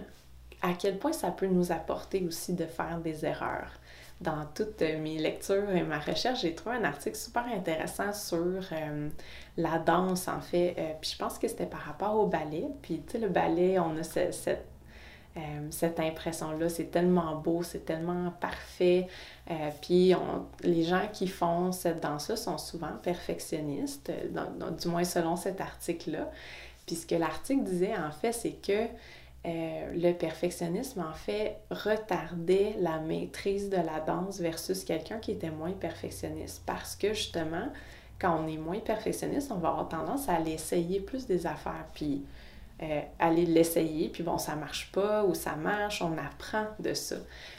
à 0.61 0.73
quel 0.73 0.97
point 0.97 1.13
ça 1.13 1.31
peut 1.31 1.47
nous 1.47 1.71
apporter 1.71 2.25
aussi 2.25 2.53
de 2.53 2.65
faire 2.65 2.99
des 2.99 3.25
erreurs 3.25 3.76
dans 4.21 4.45
toutes 4.55 4.81
mes 4.81 5.17
lectures 5.17 5.69
et 5.69 5.83
ma 5.83 5.99
recherche, 5.99 6.41
j'ai 6.41 6.55
trouvé 6.55 6.77
un 6.77 6.83
article 6.83 7.15
super 7.15 7.45
intéressant 7.45 8.13
sur 8.13 8.37
euh, 8.71 9.09
la 9.57 9.77
danse, 9.77 10.27
en 10.27 10.41
fait. 10.41 10.75
Euh, 10.77 10.93
puis 10.99 11.11
je 11.13 11.17
pense 11.17 11.37
que 11.37 11.47
c'était 11.47 11.67
par 11.67 11.81
rapport 11.81 12.15
au 12.15 12.25
ballet. 12.25 12.65
Puis, 12.81 13.01
tu 13.05 13.13
sais, 13.13 13.17
le 13.19 13.29
ballet, 13.29 13.77
on 13.79 13.95
a 13.97 14.03
cette, 14.03 14.65
cette 15.69 15.99
impression-là. 15.99 16.67
C'est 16.67 16.89
tellement 16.89 17.35
beau, 17.35 17.61
c'est 17.61 17.85
tellement 17.85 18.31
parfait. 18.41 19.07
puis 19.83 20.15
les 20.63 20.83
gens 20.83 21.07
qui 21.13 21.27
font 21.27 21.71
cette 21.71 22.01
danse-là 22.01 22.35
sont 22.35 22.57
souvent 22.57 22.93
perfectionnistes, 23.03 24.11
du 24.81 24.87
moins 24.87 25.03
selon 25.03 25.35
cet 25.35 25.61
article-là. 25.61 26.31
Puis 26.87 26.95
ce 26.95 27.05
que 27.05 27.15
l'article 27.15 27.63
disait, 27.63 27.95
en 27.95 28.09
fait, 28.09 28.31
c'est 28.31 28.53
que 28.53 28.87
euh, 29.47 29.93
le 29.93 30.11
perfectionnisme, 30.13 31.05
en 31.07 31.13
fait, 31.13 31.57
retardait 31.71 32.75
la 32.79 32.99
maîtrise 32.99 33.69
de 33.69 33.77
la 33.77 34.01
danse 34.05 34.39
versus 34.41 34.83
quelqu'un 34.83 35.19
qui 35.19 35.31
était 35.31 35.51
moins 35.51 35.71
perfectionniste. 35.71 36.63
Parce 36.65 36.95
que 36.97 37.13
justement, 37.13 37.69
quand 38.19 38.43
on 38.43 38.47
est 38.47 38.57
moins 38.57 38.79
perfectionniste, 38.79 39.51
on 39.51 39.57
va 39.59 39.69
avoir 39.69 39.87
tendance 39.87 40.27
à 40.27 40.33
aller 40.33 40.51
essayer 40.51 40.99
plus 40.99 41.27
des 41.27 41.47
affaires, 41.47 41.85
puis 41.93 42.25
euh, 42.81 43.01
aller 43.19 43.45
l'essayer, 43.45 44.09
puis 44.09 44.21
bon, 44.21 44.37
ça 44.37 44.55
marche 44.55 44.91
pas 44.91 45.23
ou 45.23 45.33
ça 45.33 45.55
marche, 45.55 46.01
on 46.01 46.17
apprend 46.17 46.65
de 46.79 46.93
ça. 46.93 47.15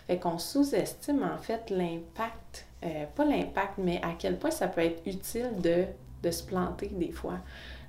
Fait 0.06 0.18
qu'on 0.18 0.38
sous-estime 0.38 1.22
en 1.22 1.38
fait 1.38 1.70
l'impact, 1.70 2.66
euh, 2.84 3.06
pas 3.16 3.24
l'impact, 3.24 3.78
mais 3.78 4.00
à 4.02 4.12
quel 4.18 4.38
point 4.38 4.50
ça 4.50 4.68
peut 4.68 4.82
être 4.82 5.00
utile 5.06 5.52
de, 5.58 5.86
de 6.22 6.30
se 6.30 6.42
planter 6.42 6.88
des 6.88 7.12
fois. 7.12 7.38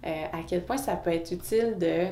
Euh, 0.05 0.25
à 0.31 0.43
quel 0.47 0.63
point 0.63 0.77
ça 0.77 0.95
peut 0.95 1.11
être 1.11 1.31
utile 1.31 1.77
de 1.77 1.85
euh, 1.85 2.07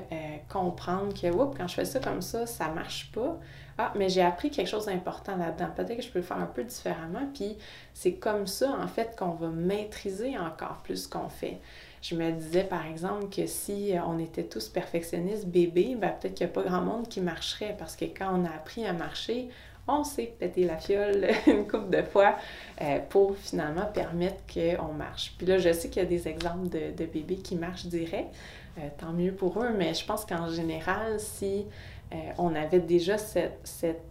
comprendre 0.49 1.13
que 1.13 1.31
quand 1.57 1.67
je 1.67 1.75
fais 1.75 1.85
ça 1.85 1.99
comme 1.99 2.21
ça, 2.21 2.45
ça 2.45 2.67
marche 2.69 3.11
pas. 3.13 3.39
Ah, 3.77 3.93
mais 3.95 4.09
j'ai 4.09 4.23
appris 4.23 4.49
quelque 4.49 4.67
chose 4.67 4.87
d'important 4.87 5.37
là-dedans. 5.37 5.69
Peut-être 5.75 5.97
que 5.97 6.03
je 6.03 6.09
peux 6.09 6.19
le 6.19 6.25
faire 6.25 6.39
un 6.39 6.47
peu 6.47 6.63
différemment. 6.63 7.29
Puis 7.33 7.57
c'est 7.93 8.13
comme 8.13 8.45
ça, 8.45 8.75
en 8.81 8.87
fait, 8.87 9.15
qu'on 9.17 9.31
va 9.31 9.47
maîtriser 9.47 10.37
encore 10.37 10.77
plus 10.83 11.03
ce 11.03 11.07
qu'on 11.07 11.29
fait. 11.29 11.59
Je 12.01 12.15
me 12.15 12.31
disais, 12.31 12.63
par 12.63 12.85
exemple, 12.85 13.29
que 13.29 13.45
si 13.47 13.93
on 14.05 14.19
était 14.19 14.43
tous 14.43 14.67
perfectionnistes 14.67 15.45
bébés, 15.45 15.95
ben, 15.95 16.09
peut-être 16.09 16.33
qu'il 16.33 16.45
n'y 16.45 16.51
a 16.51 16.53
pas 16.53 16.63
grand 16.63 16.81
monde 16.81 17.07
qui 17.07 17.21
marcherait 17.21 17.75
parce 17.77 17.95
que 17.95 18.05
quand 18.05 18.29
on 18.33 18.45
a 18.45 18.49
appris 18.49 18.85
à 18.85 18.93
marcher, 18.93 19.49
on 19.87 20.03
s'est 20.03 20.33
pété 20.37 20.65
la 20.65 20.77
fiole 20.77 21.27
une 21.47 21.67
couple 21.67 21.89
de 21.89 22.01
fois 22.03 22.35
euh, 22.81 22.99
pour 23.09 23.35
finalement 23.37 23.85
permettre 23.85 24.43
qu'on 24.51 24.93
marche. 24.93 25.33
Puis 25.37 25.47
là, 25.47 25.57
je 25.57 25.71
sais 25.71 25.89
qu'il 25.89 26.03
y 26.03 26.05
a 26.05 26.09
des 26.09 26.27
exemples 26.27 26.69
de, 26.69 27.05
bébés 27.05 27.37
qui 27.37 27.55
marchent 27.55 27.85
direct, 27.85 28.33
euh, 28.77 28.81
tant 28.97 29.13
mieux 29.13 29.31
pour 29.31 29.61
eux, 29.61 29.73
mais 29.75 29.93
je 29.93 30.05
pense 30.05 30.25
qu'en 30.25 30.49
général, 30.49 31.19
si 31.19 31.65
euh, 32.13 32.15
on 32.37 32.53
avait 32.55 32.79
déjà 32.79 33.17
cette, 33.17 33.59
cette 33.63 34.01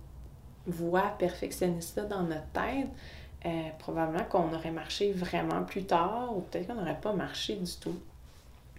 voie 0.66 1.14
perfectionniste-là 1.18 2.04
dans 2.04 2.22
notre 2.22 2.46
tête, 2.52 2.88
probablement 3.78 4.24
qu'on 4.24 4.52
aurait 4.52 4.72
marché 4.72 5.12
vraiment 5.12 5.62
plus 5.62 5.84
tard 5.84 6.36
ou 6.36 6.40
peut-être 6.40 6.66
qu'on 6.66 6.74
n'aurait 6.74 6.98
pas 7.00 7.12
marché 7.12 7.54
du 7.54 7.76
tout. 7.76 7.94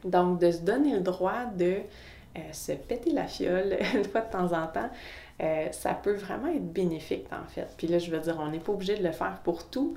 Donc, 0.04 0.42
de 0.42 0.52
se 0.52 0.58
donner 0.58 0.94
le 0.94 1.00
droit 1.00 1.46
de 1.46 1.78
se 2.52 2.74
péter 2.74 3.14
la 3.14 3.28
fiole 3.28 3.78
une 3.96 4.04
fois 4.04 4.20
de 4.20 4.30
temps 4.30 4.52
en 4.52 4.68
temps, 4.68 4.90
euh, 5.42 5.72
ça 5.72 5.94
peut 5.94 6.16
vraiment 6.16 6.48
être 6.48 6.72
bénéfique 6.74 7.28
en 7.32 7.48
fait. 7.48 7.68
Puis 7.78 7.88
là, 7.88 8.00
je 8.00 8.10
veux 8.10 8.20
dire, 8.20 8.38
on 8.40 8.50
n'est 8.50 8.60
pas 8.60 8.72
obligé 8.72 8.98
de 8.98 9.04
le 9.04 9.12
faire 9.12 9.40
pour 9.44 9.70
tout, 9.70 9.96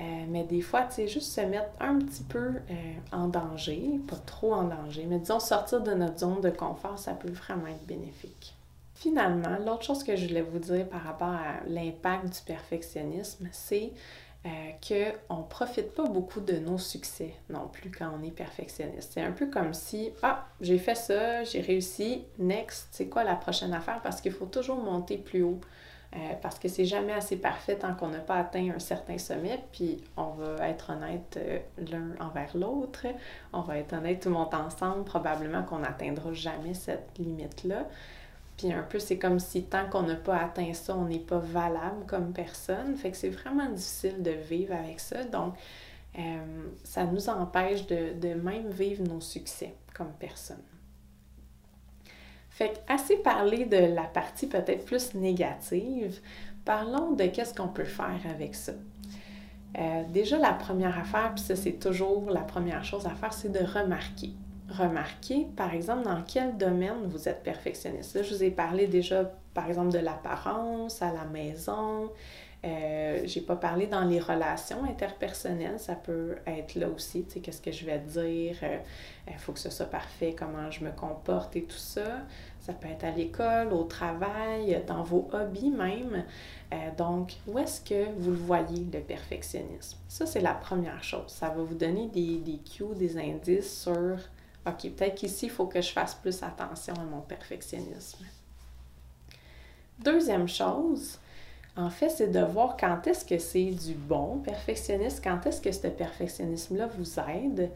euh, 0.00 0.02
mais 0.28 0.44
des 0.44 0.60
fois, 0.60 0.82
tu 0.82 0.94
sais, 0.94 1.08
juste 1.08 1.32
se 1.32 1.40
mettre 1.40 1.70
un 1.80 1.98
petit 1.98 2.24
peu 2.24 2.38
euh, 2.38 2.74
en 3.12 3.28
danger, 3.28 4.00
pas 4.08 4.16
trop 4.16 4.52
en 4.52 4.64
danger, 4.64 5.06
mais 5.08 5.18
disons 5.18 5.40
sortir 5.40 5.80
de 5.80 5.92
notre 5.92 6.18
zone 6.18 6.40
de 6.40 6.50
confort, 6.50 6.98
ça 6.98 7.12
peut 7.12 7.30
vraiment 7.30 7.68
être 7.68 7.86
bénéfique. 7.86 8.54
Finalement, 8.94 9.56
l'autre 9.64 9.82
chose 9.82 10.04
que 10.04 10.14
je 10.14 10.28
voulais 10.28 10.42
vous 10.42 10.58
dire 10.58 10.88
par 10.88 11.02
rapport 11.02 11.28
à 11.28 11.66
l'impact 11.66 12.26
du 12.26 12.40
perfectionnisme, 12.46 13.48
c'est 13.50 13.92
euh, 14.44 15.10
qu'on 15.28 15.38
ne 15.38 15.42
profite 15.44 15.92
pas 15.94 16.04
beaucoup 16.04 16.40
de 16.40 16.54
nos 16.54 16.78
succès 16.78 17.34
non 17.48 17.68
plus 17.68 17.90
quand 17.90 18.10
on 18.18 18.24
est 18.24 18.32
perfectionniste. 18.32 19.12
C'est 19.14 19.22
un 19.22 19.32
peu 19.32 19.46
comme 19.46 19.72
si, 19.72 20.10
ah, 20.22 20.46
j'ai 20.60 20.78
fait 20.78 20.96
ça, 20.96 21.44
j'ai 21.44 21.60
réussi, 21.60 22.24
next, 22.38 22.88
c'est 22.90 23.06
quoi 23.06 23.22
la 23.22 23.36
prochaine 23.36 23.72
affaire? 23.72 24.00
Parce 24.02 24.20
qu'il 24.20 24.32
faut 24.32 24.46
toujours 24.46 24.82
monter 24.82 25.16
plus 25.16 25.42
haut. 25.42 25.60
Euh, 26.14 26.18
parce 26.42 26.58
que 26.58 26.68
c'est 26.68 26.84
jamais 26.84 27.14
assez 27.14 27.36
parfait 27.36 27.76
tant 27.76 27.94
qu'on 27.94 28.08
n'a 28.08 28.18
pas 28.18 28.34
atteint 28.34 28.70
un 28.74 28.78
certain 28.78 29.16
sommet, 29.16 29.58
puis 29.72 30.04
on 30.18 30.32
va 30.32 30.68
être 30.68 30.90
honnête 30.90 31.38
euh, 31.38 31.58
l'un 31.90 32.10
envers 32.20 32.54
l'autre, 32.54 33.06
on 33.54 33.62
va 33.62 33.78
être 33.78 33.94
honnête 33.94 34.20
tout 34.20 34.28
le 34.28 34.34
monde 34.34 34.54
ensemble, 34.54 35.04
probablement 35.04 35.62
qu'on 35.62 35.78
n'atteindra 35.78 36.34
jamais 36.34 36.74
cette 36.74 37.16
limite-là. 37.18 37.86
Un 38.70 38.82
peu, 38.82 38.98
c'est 38.98 39.18
comme 39.18 39.38
si 39.38 39.64
tant 39.64 39.88
qu'on 39.88 40.02
n'a 40.02 40.14
pas 40.14 40.36
atteint 40.36 40.72
ça, 40.74 40.96
on 40.96 41.06
n'est 41.06 41.18
pas 41.18 41.38
valable 41.38 42.06
comme 42.06 42.32
personne. 42.32 42.96
Fait 42.96 43.10
que 43.10 43.16
c'est 43.16 43.30
vraiment 43.30 43.68
difficile 43.68 44.22
de 44.22 44.30
vivre 44.30 44.74
avec 44.74 45.00
ça. 45.00 45.24
Donc, 45.24 45.54
euh, 46.18 46.68
ça 46.84 47.04
nous 47.04 47.28
empêche 47.28 47.86
de, 47.86 48.12
de, 48.20 48.34
même 48.34 48.68
vivre 48.70 49.02
nos 49.04 49.20
succès 49.20 49.74
comme 49.94 50.12
personne. 50.18 50.62
Fait 52.50 52.70
que 52.70 52.92
assez 52.92 53.16
parlé 53.16 53.64
de 53.64 53.94
la 53.94 54.04
partie 54.04 54.46
peut-être 54.46 54.84
plus 54.84 55.14
négative, 55.14 56.20
parlons 56.64 57.12
de 57.12 57.24
qu'est-ce 57.24 57.54
qu'on 57.54 57.68
peut 57.68 57.84
faire 57.84 58.20
avec 58.28 58.54
ça. 58.54 58.72
Euh, 59.78 60.02
déjà, 60.12 60.36
la 60.36 60.52
première 60.52 60.98
affaire, 60.98 61.32
puis 61.34 61.42
ça 61.42 61.56
c'est 61.56 61.78
toujours 61.78 62.28
la 62.30 62.42
première 62.42 62.84
chose 62.84 63.06
à 63.06 63.14
faire, 63.14 63.32
c'est 63.32 63.50
de 63.50 63.64
remarquer 63.64 64.34
remarquer, 64.68 65.46
par 65.56 65.74
exemple, 65.74 66.04
dans 66.04 66.22
quel 66.22 66.56
domaine 66.56 67.06
vous 67.06 67.28
êtes 67.28 67.42
perfectionniste? 67.42 68.14
Là, 68.14 68.22
je 68.22 68.34
vous 68.34 68.42
ai 68.42 68.50
parlé 68.50 68.86
déjà, 68.86 69.30
par 69.54 69.68
exemple, 69.68 69.92
de 69.92 69.98
l'apparence 69.98 71.02
à 71.02 71.12
la 71.12 71.24
maison. 71.24 72.10
Euh, 72.64 73.22
j'ai 73.24 73.40
pas 73.40 73.56
parlé 73.56 73.88
dans 73.88 74.04
les 74.04 74.20
relations 74.20 74.84
interpersonnelles, 74.84 75.80
ça 75.80 75.96
peut 75.96 76.36
être 76.46 76.76
là 76.76 76.88
aussi, 76.88 77.24
tu 77.24 77.32
sais, 77.32 77.40
qu'est-ce 77.40 77.60
que 77.60 77.72
je 77.72 77.84
vais 77.84 77.98
dire, 77.98 78.56
il 78.62 79.32
euh, 79.32 79.36
faut 79.36 79.52
que 79.52 79.58
ce 79.58 79.68
soit 79.68 79.86
parfait, 79.86 80.36
comment 80.38 80.70
je 80.70 80.84
me 80.84 80.92
comporte 80.92 81.56
et 81.56 81.64
tout 81.64 81.76
ça. 81.76 82.20
Ça 82.60 82.72
peut 82.72 82.86
être 82.86 83.02
à 83.02 83.10
l'école, 83.10 83.72
au 83.72 83.82
travail, 83.82 84.80
dans 84.86 85.02
vos 85.02 85.28
hobbies 85.32 85.70
même. 85.70 86.22
Euh, 86.72 86.76
donc, 86.96 87.32
où 87.48 87.58
est-ce 87.58 87.80
que 87.80 88.12
vous 88.16 88.30
le 88.30 88.36
voyez, 88.36 88.86
le 88.92 89.00
perfectionnisme? 89.00 89.98
Ça, 90.06 90.26
c'est 90.26 90.40
la 90.40 90.54
première 90.54 91.02
chose. 91.02 91.26
Ça 91.26 91.48
va 91.48 91.64
vous 91.64 91.74
donner 91.74 92.06
des, 92.06 92.38
des 92.38 92.58
cues, 92.58 92.94
des 92.94 93.18
indices 93.18 93.82
sur 93.82 94.18
OK, 94.66 94.90
peut-être 94.90 95.16
qu'ici, 95.16 95.46
il 95.46 95.50
faut 95.50 95.66
que 95.66 95.80
je 95.80 95.90
fasse 95.90 96.14
plus 96.14 96.42
attention 96.42 96.94
à 96.94 97.04
mon 97.04 97.20
perfectionnisme. 97.20 98.24
Deuxième 99.98 100.48
chose, 100.48 101.18
en 101.76 101.90
fait, 101.90 102.10
c'est 102.10 102.28
de 102.28 102.40
voir 102.40 102.76
quand 102.76 103.06
est-ce 103.06 103.24
que 103.24 103.38
c'est 103.38 103.70
du 103.70 103.94
bon 103.94 104.38
perfectionnisme, 104.38 105.20
quand 105.22 105.46
est-ce 105.46 105.60
que 105.60 105.72
ce 105.72 105.88
perfectionnisme-là 105.88 106.88
vous 106.98 107.18
aide 107.20 107.70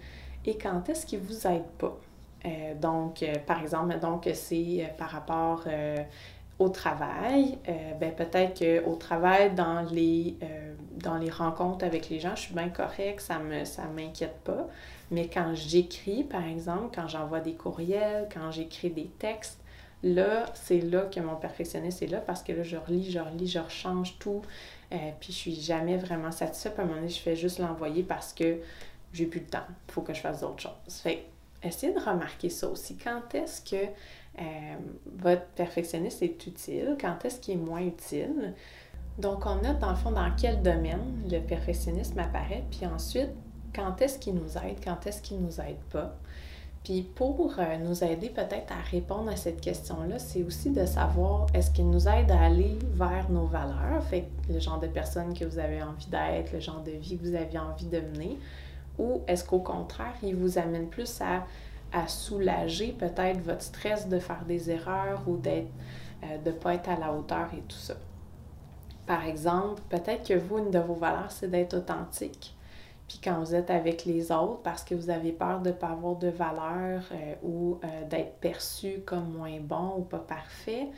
et 0.44 0.58
quand 0.58 0.88
est-ce 0.88 1.06
qu'il 1.06 1.20
ne 1.20 1.24
vous 1.24 1.46
aide 1.46 1.66
pas. 1.78 1.98
Euh, 2.44 2.74
donc, 2.74 3.22
euh, 3.22 3.34
par 3.46 3.62
exemple, 3.62 3.98
donc 3.98 4.28
c'est 4.34 4.84
euh, 4.84 4.86
par 4.96 5.10
rapport 5.10 5.64
au 6.58 6.68
travail, 6.70 7.58
ben, 8.00 8.14
peut-être 8.14 8.58
qu'au 8.58 8.94
travail, 8.94 9.54
dans 9.54 9.82
les, 9.82 10.36
dans 10.96 11.18
les 11.18 11.30
rencontres 11.30 11.84
avec 11.84 12.08
les 12.08 12.18
gens, 12.18 12.34
je 12.34 12.42
suis 12.42 12.54
bien 12.54 12.70
correcte, 12.70 13.20
ça 13.20 13.38
ne 13.38 13.64
ça 13.64 13.84
m'inquiète 13.84 14.38
pas. 14.44 14.66
Mais 15.10 15.28
quand 15.28 15.54
j'écris, 15.54 16.24
par 16.24 16.44
exemple, 16.46 16.94
quand 16.94 17.08
j'envoie 17.08 17.40
des 17.40 17.54
courriels, 17.54 18.28
quand 18.32 18.50
j'écris 18.50 18.90
des 18.90 19.10
textes, 19.18 19.60
là, 20.02 20.46
c'est 20.54 20.80
là 20.80 21.02
que 21.02 21.20
mon 21.20 21.36
perfectionniste 21.36 22.02
est 22.02 22.08
là 22.08 22.20
parce 22.20 22.42
que 22.42 22.52
là, 22.52 22.62
je 22.62 22.76
relis, 22.76 23.10
je 23.10 23.18
relis, 23.18 23.48
je 23.48 23.58
rechange 23.58 24.18
tout. 24.18 24.42
Euh, 24.92 24.96
puis 25.20 25.32
je 25.32 25.38
suis 25.38 25.54
jamais 25.54 25.96
vraiment 25.96 26.32
satisfaite. 26.32 26.74
Puis 26.74 26.82
à 26.82 26.84
un 26.84 26.88
moment 26.88 27.00
donné, 27.00 27.12
je 27.12 27.20
fais 27.20 27.36
juste 27.36 27.58
l'envoyer 27.58 28.02
parce 28.02 28.32
que 28.32 28.58
j'ai 29.12 29.26
plus 29.26 29.40
de 29.40 29.50
temps. 29.50 29.66
Il 29.88 29.92
faut 29.92 30.02
que 30.02 30.14
je 30.14 30.20
fasse 30.20 30.40
d'autres 30.40 30.62
choses. 30.62 31.00
Fait 31.02 31.24
essayez 31.62 31.92
de 31.92 31.98
remarquer 31.98 32.50
ça 32.50 32.68
aussi. 32.68 32.96
Quand 32.96 33.34
est-ce 33.34 33.62
que 33.62 33.90
euh, 34.38 34.76
votre 35.18 35.46
perfectionniste 35.54 36.22
est 36.22 36.46
utile? 36.46 36.96
Quand 37.00 37.24
est-ce 37.24 37.40
qu'il 37.40 37.54
est 37.54 37.62
moins 37.62 37.82
utile? 37.82 38.54
Donc, 39.18 39.46
on 39.46 39.56
note 39.56 39.78
dans 39.78 39.90
le 39.90 39.96
fond 39.96 40.10
dans 40.10 40.30
quel 40.36 40.62
domaine 40.62 41.22
le 41.30 41.40
perfectionnisme 41.40 42.18
apparaît, 42.18 42.64
puis 42.70 42.86
ensuite, 42.86 43.30
quand 43.74 44.00
est-ce 44.02 44.18
qu'il 44.18 44.34
nous 44.34 44.56
aide, 44.58 44.78
quand 44.82 45.06
est-ce 45.06 45.22
qu'il 45.22 45.40
nous 45.40 45.60
aide 45.60 45.80
pas? 45.90 46.16
Puis 46.86 47.02
pour 47.02 47.52
euh, 47.58 47.78
nous 47.78 48.04
aider 48.04 48.28
peut-être 48.28 48.70
à 48.70 48.80
répondre 48.90 49.28
à 49.28 49.34
cette 49.34 49.60
question-là, 49.60 50.20
c'est 50.20 50.44
aussi 50.44 50.70
de 50.70 50.86
savoir 50.86 51.46
est-ce 51.52 51.72
qu'il 51.72 51.90
nous 51.90 52.06
aide 52.06 52.30
à 52.30 52.44
aller 52.44 52.78
vers 52.92 53.28
nos 53.28 53.46
valeurs, 53.46 54.04
fait 54.04 54.28
le 54.48 54.60
genre 54.60 54.78
de 54.78 54.86
personne 54.86 55.36
que 55.36 55.44
vous 55.44 55.58
avez 55.58 55.82
envie 55.82 56.06
d'être, 56.06 56.52
le 56.52 56.60
genre 56.60 56.82
de 56.82 56.92
vie 56.92 57.18
que 57.18 57.24
vous 57.24 57.34
avez 57.34 57.58
envie 57.58 57.86
de 57.86 57.98
mener, 57.98 58.38
ou 59.00 59.22
est-ce 59.26 59.44
qu'au 59.44 59.58
contraire, 59.58 60.14
il 60.22 60.36
vous 60.36 60.58
amène 60.58 60.86
plus 60.86 61.20
à, 61.20 61.44
à 61.92 62.08
soulager 62.08 62.92
peut-être 62.92 63.40
votre 63.40 63.62
stress 63.62 64.08
de 64.08 64.18
faire 64.18 64.44
des 64.46 64.70
erreurs 64.70 65.22
ou 65.26 65.36
d'être, 65.36 65.70
euh, 66.24 66.38
de 66.38 66.50
ne 66.50 66.56
pas 66.56 66.74
être 66.74 66.88
à 66.88 66.98
la 66.98 67.12
hauteur 67.12 67.48
et 67.52 67.60
tout 67.62 67.76
ça. 67.76 67.94
Par 69.06 69.24
exemple, 69.24 69.82
peut-être 69.88 70.26
que 70.26 70.34
vous, 70.34 70.58
une 70.58 70.70
de 70.70 70.78
vos 70.78 70.94
valeurs, 70.94 71.30
c'est 71.30 71.50
d'être 71.50 71.74
authentique. 71.74 72.54
Puis 73.08 73.20
quand 73.22 73.38
vous 73.38 73.54
êtes 73.54 73.70
avec 73.70 74.04
les 74.04 74.32
autres 74.32 74.62
parce 74.62 74.82
que 74.82 74.96
vous 74.96 75.10
avez 75.10 75.30
peur 75.30 75.60
de 75.60 75.68
ne 75.68 75.74
pas 75.74 75.90
avoir 75.90 76.16
de 76.16 76.28
valeur 76.28 77.02
euh, 77.12 77.34
ou 77.44 77.78
euh, 77.84 78.08
d'être 78.08 78.34
perçu 78.40 79.00
comme 79.06 79.32
moins 79.32 79.60
bon 79.60 79.98
ou 79.98 80.02
pas 80.02 80.18
parfait, 80.18 80.88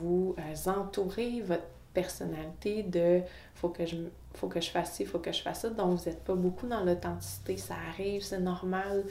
vous 0.00 0.36
entourez 0.66 1.42
votre 1.42 1.64
personnalité 1.92 2.84
de 2.84 3.22
faut 3.54 3.70
que 3.70 3.84
je 3.84 3.96
faut 4.34 4.46
que 4.46 4.60
je 4.60 4.70
fasse 4.70 4.92
ci, 4.92 5.04
faut 5.04 5.18
que 5.18 5.32
je 5.32 5.42
fasse 5.42 5.60
ça. 5.60 5.70
Donc, 5.70 5.98
vous 5.98 6.04
n'êtes 6.08 6.22
pas 6.22 6.34
beaucoup 6.34 6.66
dans 6.66 6.84
l'authenticité. 6.84 7.56
Ça 7.56 7.74
arrive, 7.90 8.22
c'est 8.22 8.38
normal. 8.38 9.04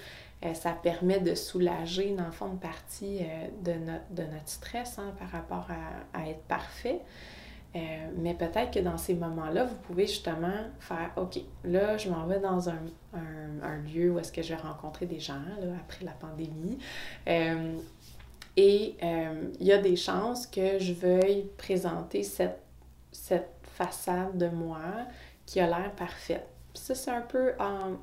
Euh, 0.46 0.54
ça 0.54 0.72
permet 0.72 1.20
de 1.20 1.34
soulager, 1.34 2.14
dans 2.16 2.26
le 2.26 2.32
fond, 2.32 2.48
une 2.52 2.60
partie 2.60 3.22
euh, 3.22 3.48
de, 3.64 3.74
de, 4.16 4.28
notre 4.32 4.48
stress 4.48 5.00
hein, 5.00 5.12
par 5.18 5.30
rapport 5.30 5.68
à, 6.14 6.28
être 6.30 6.44
parfait. 6.44 7.02
Euh, 7.76 7.80
mais 8.18 8.34
peut-être 8.34 8.72
que 8.72 8.80
dans 8.80 8.98
ces 8.98 9.16
moments-là, 9.16 9.66
vous 9.66 9.76
pouvez 9.76 10.06
justement 10.06 10.66
faire 10.80 11.12
OK, 11.16 11.40
là, 11.64 11.98
je 11.98 12.10
m'en 12.10 12.26
vais 12.28 12.40
dans 12.40 12.70
un, 12.70 12.78
lieu 13.94 14.12
où 14.12 14.20
est-ce 14.20 14.32
que 14.32 14.42
je 14.42 14.50
vais 14.50 14.62
rencontrer 14.62 15.06
des 15.06 15.20
gens 15.20 15.42
là, 15.60 15.74
après 15.80 16.06
la 16.06 16.12
pandémie. 16.12 16.78
et 17.26 18.96
il 19.00 19.66
y 19.66 19.72
a 19.72 19.78
des 19.80 19.96
chances 19.96 20.48
que 20.48 20.80
je 20.80 20.94
veuille 20.94 21.48
présenter 21.58 22.24
cette, 22.24 22.62
cette 23.12 23.54
façade 23.64 24.38
de 24.38 24.50
moi 24.50 24.80
qui 25.46 25.60
a 25.60 25.68
l'air 25.68 25.92
parfaite. 25.96 26.48
ça, 26.74 26.96
c'est 26.96 27.12
un 27.12 27.22
peu 27.22 27.54
en 27.60 27.98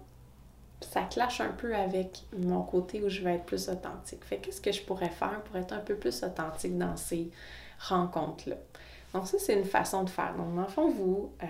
ça 0.84 1.02
clash 1.02 1.40
un 1.40 1.52
peu 1.52 1.74
avec 1.74 2.22
mon 2.38 2.62
côté 2.62 3.02
où 3.02 3.08
je 3.08 3.22
vais 3.22 3.34
être 3.34 3.44
plus 3.44 3.68
authentique. 3.68 4.24
Fait 4.24 4.38
qu'est-ce 4.38 4.60
que 4.60 4.72
je 4.72 4.82
pourrais 4.82 5.08
faire 5.08 5.42
pour 5.44 5.56
être 5.56 5.72
un 5.72 5.78
peu 5.78 5.94
plus 5.94 6.22
authentique 6.22 6.76
dans 6.78 6.96
ces 6.96 7.30
rencontres-là? 7.88 8.56
Donc 9.12 9.26
ça, 9.26 9.38
c'est 9.38 9.54
une 9.54 9.64
façon 9.64 10.02
de 10.02 10.10
faire. 10.10 10.34
Donc, 10.36 10.54
dans 10.54 10.62
le 10.62 10.68
fond, 10.68 10.90
vous, 10.90 11.32
euh, 11.42 11.46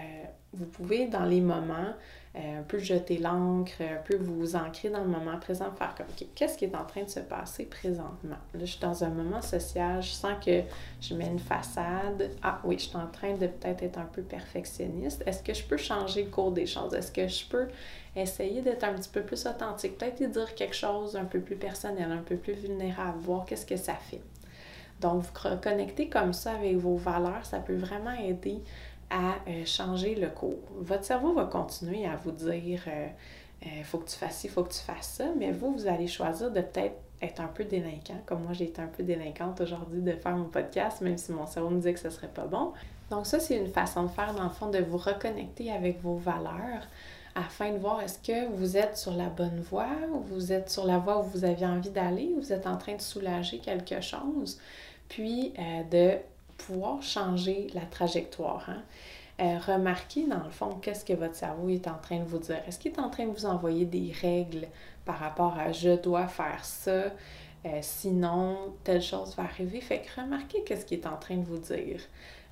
vous 0.53 0.67
pouvez, 0.67 1.07
dans 1.07 1.25
les 1.25 1.41
moments, 1.41 1.95
un 2.37 2.63
peu 2.63 2.79
jeter 2.79 3.19
l'encre, 3.19 3.81
un 3.81 4.03
peu 4.05 4.17
vous 4.17 4.57
ancrer 4.57 4.91
dans 4.91 5.05
le 5.05 5.09
moment 5.09 5.39
présent, 5.39 5.71
faire 5.71 5.95
comme, 5.95 6.07
OK, 6.09 6.27
qu'est-ce 6.35 6.59
qui 6.59 6.65
est 6.65 6.75
en 6.75 6.85
train 6.85 7.05
de 7.05 7.09
se 7.09 7.21
passer 7.21 7.65
présentement? 7.65 8.37
Là, 8.55 8.61
je 8.61 8.65
suis 8.65 8.81
dans 8.81 9.05
un 9.05 9.11
moment 9.11 9.41
social, 9.41 10.03
je 10.03 10.11
sens 10.11 10.33
que 10.45 10.63
je 11.01 11.15
mets 11.15 11.29
une 11.29 11.39
façade. 11.39 12.31
Ah 12.43 12.61
oui, 12.65 12.77
je 12.79 12.89
suis 12.89 12.97
en 12.97 13.07
train 13.07 13.35
de 13.35 13.47
peut-être 13.47 13.85
être 13.85 13.99
un 13.99 14.07
peu 14.07 14.23
perfectionniste. 14.23 15.23
Est-ce 15.27 15.45
que 15.45 15.55
je 15.55 15.63
peux 15.63 15.77
changer 15.77 16.25
le 16.25 16.31
cours 16.31 16.51
des 16.51 16.67
choses? 16.67 16.93
Est-ce 16.95 17.13
que 17.13 17.29
je 17.29 17.47
peux 17.47 17.69
essayer 18.17 18.63
d'être 18.63 18.83
un 18.83 18.95
petit 18.95 19.11
peu 19.11 19.23
plus 19.23 19.47
authentique? 19.47 19.97
Peut-être 19.97 20.29
dire 20.29 20.55
quelque 20.57 20.75
chose 20.75 21.15
un 21.15 21.27
peu 21.27 21.41
plus 21.41 21.57
personnel, 21.57 22.11
un 22.11 22.23
peu 22.23 22.37
plus 22.37 22.55
vulnérable, 22.55 23.19
voir 23.21 23.45
qu'est-ce 23.45 23.67
que 23.67 23.77
ça 23.77 23.95
fait. 23.95 24.23
Donc, 25.01 25.23
vous 25.23 25.51
reconnecter 25.51 26.09
comme 26.09 26.33
ça 26.33 26.53
avec 26.53 26.77
vos 26.77 26.97
valeurs, 26.97 27.45
ça 27.45 27.59
peut 27.59 27.77
vraiment 27.77 28.13
aider 28.13 28.63
à 29.15 29.37
euh, 29.49 29.65
changer 29.65 30.17
le 30.17 30.29
cours. 30.29 30.59
Votre 30.81 31.05
cerveau 31.05 31.33
va 31.33 31.45
continuer 31.45 32.05
à 32.05 32.17
vous 32.17 32.33
dire 32.33 32.83
euh, 32.89 33.07
euh, 33.65 33.69
faut 33.85 33.99
que 33.99 34.11
tu 34.11 34.17
fasses 34.17 34.39
ci, 34.39 34.49
faut 34.49 34.65
que 34.65 34.73
tu 34.73 34.81
fasses 34.81 35.15
ça, 35.19 35.27
mais 35.39 35.53
vous, 35.53 35.73
vous 35.73 35.87
allez 35.87 36.09
choisir 36.09 36.51
de 36.51 36.61
peut-être 36.61 36.97
être 37.23 37.41
un 37.41 37.47
peu 37.47 37.65
délinquant, 37.65 38.21
comme 38.27 38.43
moi 38.43 38.53
j'ai 38.53 38.65
été 38.65 38.83
un 38.83 38.89
peu 38.89 39.03
délinquante 39.05 39.61
aujourd'hui 39.61 40.03
de 40.03 40.13
faire 40.13 40.37
mon 40.37 40.47
podcast, 40.47 41.01
même 41.01 41.17
si 41.17 41.33
mon 41.33 41.47
cerveau 41.47 41.71
me 41.71 41.77
disait 41.77 41.95
que 41.95 42.01
ce 42.01 42.11
serait 42.11 42.29
pas 42.29 42.45
bon. 42.47 42.73
Donc 43.09 43.27
ça, 43.27 43.39
c'est 43.39 43.57
une 43.57 43.69
façon 43.69 44.03
de 44.03 44.09
faire, 44.09 44.35
dans 44.35 44.43
le 44.43 44.51
fond, 44.51 44.69
de 44.69 44.79
vous 44.81 44.99
reconnecter 44.99 45.71
avec 45.71 46.03
vos 46.03 46.17
valeurs 46.17 46.83
afin 47.37 47.73
de 47.73 47.79
voir 47.79 48.03
est-ce 48.03 48.19
que 48.19 48.49
vous 48.55 48.77
êtes 48.77 48.97
sur 48.99 49.15
la 49.15 49.29
bonne 49.29 49.61
voie, 49.61 49.89
ou 50.13 50.21
vous 50.21 50.53
êtes 50.53 50.69
sur 50.69 50.85
la 50.85 50.99
voie 50.99 51.21
où 51.21 51.23
vous 51.23 51.45
aviez 51.45 51.67
envie 51.67 51.91
d'aller, 51.91 52.35
vous 52.37 52.53
êtes 52.53 52.67
en 52.67 52.77
train 52.77 52.97
de 52.97 53.01
soulager 53.01 53.59
quelque 53.59 54.01
chose, 54.01 54.59
puis 55.09 55.55
de 55.91 56.19
pouvoir 56.57 57.03
changer 57.03 57.69
la 57.75 57.83
trajectoire. 57.83 58.65
Hein? 58.69 58.83
Euh, 59.41 59.59
remarquez 59.59 60.27
dans 60.27 60.45
le 60.45 60.51
fond 60.51 60.79
qu'est-ce 60.81 61.05
que 61.05 61.13
votre 61.13 61.35
cerveau 61.35 61.69
est 61.69 61.89
en 61.89 61.99
train 61.99 62.21
de 62.21 62.25
vous 62.25 62.39
dire? 62.39 62.63
Est-ce 62.69 62.79
qu'il 62.79 62.93
est 62.93 63.01
en 63.01 63.11
train 63.11 63.27
de 63.27 63.33
vous 63.33 63.47
envoyer 63.47 63.85
des 63.85 64.13
règles 64.13 64.69
par 65.05 65.19
rapport 65.19 65.59
à 65.59 65.73
je 65.73 66.01
dois 66.01 66.29
faire 66.29 66.65
ça, 66.65 66.91
euh, 67.67 67.79
sinon 67.81 68.75
telle 68.85 69.03
chose 69.03 69.35
va 69.37 69.43
arriver. 69.45 69.81
Fait 69.81 70.03
que 70.03 70.21
remarquez 70.21 70.63
qu'est-ce 70.63 70.87
qu'il 70.87 71.01
est 71.01 71.07
en 71.07 71.17
train 71.17 71.37
de 71.37 71.45
vous 71.45 71.59
dire. 71.59 72.01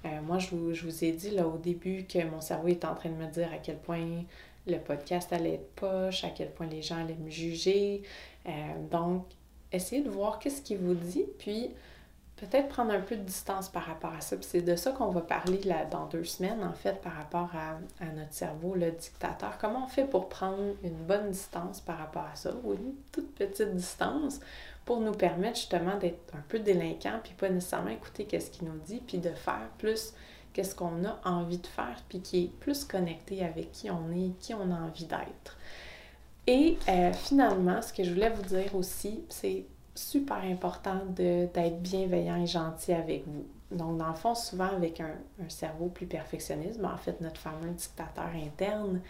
Euh, 0.05 0.21
moi, 0.23 0.39
je 0.39 0.49
vous, 0.49 0.75
je 0.75 0.85
vous, 0.85 1.05
ai 1.05 1.13
dit 1.13 1.31
là 1.31 1.47
au 1.47 1.57
début 1.57 2.05
que 2.05 2.25
mon 2.25 2.41
cerveau 2.41 2.67
est 2.69 2.85
en 2.85 2.95
train 2.97 3.11
de 3.11 3.15
me 3.15 3.31
dire 3.31 3.53
à 3.53 3.59
quel 3.59 3.79
point 3.79 4.25
le 4.67 4.79
podcast 4.79 5.33
allait 5.33 5.55
être 5.55 5.71
poche, 5.77 6.25
à 6.25 6.31
quel 6.31 6.51
point 6.51 6.67
les 6.67 6.83
gens 6.83 6.97
allaient 6.97 7.15
me 7.15 7.31
juger. 7.31 8.03
donc, 8.91 9.25
essayez 9.71 10.03
de 10.03 10.11
voir 10.11 10.41
qu'est-ce 10.41 10.63
qu'il 10.63 10.79
vous 10.79 10.95
dit, 10.95 11.25
puis 11.39 11.71
peut-être 12.47 12.69
prendre 12.69 12.93
un 12.93 13.01
peu 13.01 13.17
de 13.17 13.23
distance 13.23 13.69
par 13.69 13.85
rapport 13.85 14.13
à 14.13 14.21
ça. 14.21 14.37
Puis 14.37 14.47
c'est 14.49 14.63
de 14.63 14.75
ça 14.75 14.91
qu'on 14.91 15.11
va 15.11 15.21
parler 15.21 15.61
dans 15.91 16.07
deux 16.07 16.25
semaines, 16.25 16.65
en 16.65 16.73
fait, 16.73 17.01
par 17.01 17.13
rapport 17.15 17.51
à, 17.55 18.05
notre 18.07 18.33
cerveau, 18.33 18.75
le 18.75 18.91
dictateur. 18.91 19.59
Comment 19.61 19.85
on 19.85 19.89
fait 19.89 20.05
pour 20.05 20.29
prendre 20.29 20.75
une 20.83 21.07
bonne 21.07 21.31
distance 21.31 21.81
par 21.81 21.99
rapport 21.99 22.27
à 22.33 22.35
ça, 22.35 22.53
ou 22.65 22.73
une 22.73 22.95
toute 23.13 23.33
petite 23.35 23.75
distance, 23.77 24.41
pour 24.85 25.01
nous 25.01 25.13
permettre 25.13 25.57
justement 25.57 25.97
d'être 25.97 26.35
un 26.35 26.43
peu 26.49 26.59
délinquant, 26.59 27.21
puis 27.23 27.35
pas 27.35 27.49
nécessairement 27.49 27.91
écouter 27.91 28.25
qu'est-ce 28.25 28.51
qu'il 28.51 28.67
nous 28.67 28.79
dit, 28.85 29.01
puis 29.07 29.19
de 29.19 29.31
faire 29.31 29.69
plus 29.79 30.13
qu'est-ce 30.53 30.75
qu'on 30.75 31.05
a 31.05 31.21
envie 31.25 31.59
de 31.59 31.67
faire, 31.67 31.97
puis 32.09 32.21
qui 32.21 32.45
est 32.45 32.49
plus 32.59 32.85
connecté 32.85 33.45
avec 33.45 33.71
qui 33.71 33.89
on 33.91 34.11
est, 34.11 34.37
qui 34.41 34.53
on 34.53 34.71
a 34.73 34.81
envie 34.81 35.07
d'être. 35.07 35.57
Et 36.49 36.77
euh, 36.89 37.13
finalement, 37.13 37.81
ce 37.83 37.93
que 37.93 38.03
je 38.03 38.13
voulais 38.13 38.31
vous 38.31 38.43
dire 38.43 38.75
aussi, 38.75 39.23
c'est 39.29 39.65
super 39.95 40.39
important 40.39 41.01
d'être 41.09 41.81
bienveillant 41.81 42.43
et 42.43 42.47
gentil 42.47 42.93
avec 42.93 43.27
vous. 43.27 43.47
Donc, 43.71 43.99
dans 43.99 44.09
le 44.09 44.15
fond, 44.15 44.35
souvent 44.35 44.69
avec 44.69 45.01
un, 45.01 45.15
cerveau 45.49 45.87
plus 45.87 46.07
perfectionniste, 46.07 46.81
en 46.85 46.97
fait, 46.97 47.21
notre 47.21 47.41
fameux 47.41 47.71
dictateur 47.71 48.31
interne, 48.35 49.01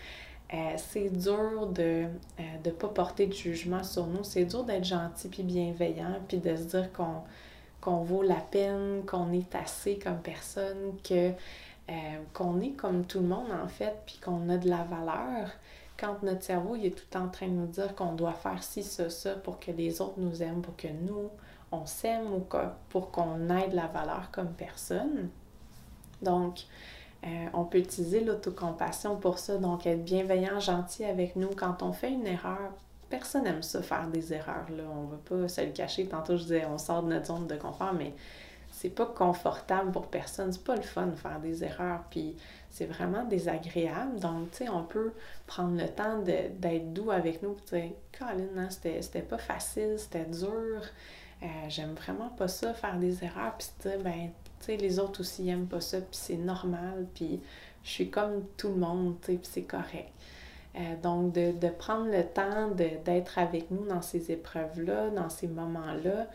euh, 0.54 0.56
c'est 0.76 1.08
dur 1.08 1.66
de 1.68 2.04
ne 2.38 2.70
euh, 2.70 2.72
pas 2.78 2.88
porter 2.88 3.26
de 3.26 3.32
jugement 3.32 3.82
sur 3.82 4.06
nous. 4.06 4.22
C'est 4.22 4.44
dur 4.44 4.64
d'être 4.64 4.84
gentil 4.84 5.28
puis 5.28 5.42
bienveillant, 5.42 6.20
puis 6.28 6.38
de 6.38 6.54
se 6.56 6.64
dire 6.64 6.92
qu'on 6.92 7.22
qu'on 7.80 8.04
vaut 8.04 8.22
la 8.22 8.36
peine, 8.36 9.02
qu'on 9.04 9.32
est 9.32 9.54
assez 9.56 9.98
comme 9.98 10.20
personne, 10.20 10.94
que 11.02 11.30
euh, 11.90 11.92
qu'on 12.32 12.60
est 12.60 12.70
comme 12.70 13.04
tout 13.04 13.18
le 13.18 13.26
monde 13.26 13.50
en 13.50 13.66
fait, 13.66 13.94
puis 14.06 14.20
qu'on 14.24 14.48
a 14.48 14.56
de 14.56 14.70
la 14.70 14.84
valeur 14.84 15.50
quand 16.02 16.22
notre 16.24 16.42
cerveau 16.42 16.74
est 16.74 16.90
tout 16.90 17.16
en 17.16 17.28
train 17.28 17.46
de 17.46 17.52
nous 17.52 17.66
dire 17.66 17.94
qu'on 17.94 18.14
doit 18.14 18.32
faire 18.32 18.62
ci, 18.62 18.82
ça, 18.82 19.08
ça 19.08 19.34
pour 19.36 19.60
que 19.60 19.70
les 19.70 20.00
autres 20.00 20.18
nous 20.18 20.42
aiment, 20.42 20.60
pour 20.60 20.76
que 20.76 20.88
nous, 20.88 21.30
on 21.70 21.86
s'aime 21.86 22.32
ou 22.32 22.44
pour 22.88 23.12
qu'on 23.12 23.48
aide 23.50 23.72
la 23.72 23.86
valeur 23.86 24.30
comme 24.32 24.52
personne. 24.52 25.28
Donc, 26.20 26.62
euh, 27.24 27.46
on 27.54 27.64
peut 27.64 27.78
utiliser 27.78 28.20
l'autocompassion 28.24 29.16
pour 29.16 29.38
ça, 29.38 29.58
donc 29.58 29.86
être 29.86 30.04
bienveillant, 30.04 30.58
gentil 30.58 31.04
avec 31.04 31.36
nous. 31.36 31.50
Quand 31.56 31.82
on 31.82 31.92
fait 31.92 32.10
une 32.10 32.26
erreur, 32.26 32.72
personne 33.08 33.44
n'aime 33.44 33.62
ça 33.62 33.80
faire 33.80 34.08
des 34.08 34.32
erreurs. 34.32 34.66
Là. 34.70 34.82
On 34.90 35.04
va 35.04 35.18
pas 35.18 35.46
se 35.46 35.60
le 35.60 35.70
cacher. 35.70 36.06
Tantôt, 36.06 36.36
je 36.36 36.42
disais, 36.42 36.66
on 36.66 36.78
sort 36.78 37.04
de 37.04 37.10
notre 37.10 37.26
zone 37.26 37.46
de 37.46 37.54
confort, 37.54 37.92
mais 37.92 38.12
c'est 38.82 38.90
pas 38.90 39.06
confortable 39.06 39.92
pour 39.92 40.08
personne. 40.08 40.52
C'est 40.52 40.64
pas 40.64 40.74
le 40.74 40.82
fun 40.82 41.06
de 41.06 41.14
faire 41.14 41.38
des 41.38 41.62
erreurs. 41.62 42.02
Puis 42.10 42.34
c'est 42.68 42.86
vraiment 42.86 43.24
désagréable. 43.24 44.18
Donc, 44.18 44.50
tu 44.50 44.64
sais, 44.64 44.68
on 44.68 44.82
peut 44.82 45.12
prendre 45.46 45.80
le 45.80 45.88
temps 45.88 46.18
d'être 46.18 46.92
doux 46.92 47.12
avec 47.12 47.44
nous. 47.44 47.54
Tu 47.54 47.76
sais, 47.76 47.94
Colin, 48.18 48.48
hein, 48.58 48.68
c'était 48.70 49.22
pas 49.22 49.38
facile, 49.38 49.94
c'était 49.98 50.24
dur. 50.24 50.82
Euh, 51.44 51.46
j'aime 51.68 51.94
vraiment 51.94 52.30
pas 52.30 52.48
ça, 52.48 52.74
faire 52.74 52.96
des 52.98 53.22
erreurs. 53.22 53.54
Puis 53.56 53.68
tu 53.80 53.88
ben, 54.02 54.30
tu 54.58 54.66
sais, 54.66 54.76
les 54.76 54.98
autres 54.98 55.20
aussi 55.20 55.48
aiment 55.48 55.68
pas 55.68 55.80
ça. 55.80 55.98
Puis 55.98 56.08
c'est 56.10 56.36
normal. 56.36 57.06
Puis 57.14 57.40
je 57.84 57.88
suis 57.88 58.10
comme 58.10 58.42
tout 58.56 58.70
le 58.70 58.76
monde, 58.76 59.14
tu 59.20 59.26
sais, 59.26 59.38
puis 59.38 59.48
c'est 59.52 59.62
correct. 59.62 60.10
Euh, 60.74 60.96
donc, 61.00 61.32
de, 61.34 61.52
de, 61.52 61.68
prendre 61.68 62.10
le 62.10 62.24
temps 62.24 62.68
d'être 62.70 63.38
avec 63.38 63.70
nous 63.70 63.86
dans 63.86 64.02
ces 64.02 64.32
épreuves-là, 64.32 65.10
dans 65.10 65.28
ces 65.28 65.46
moments-là, 65.46 66.26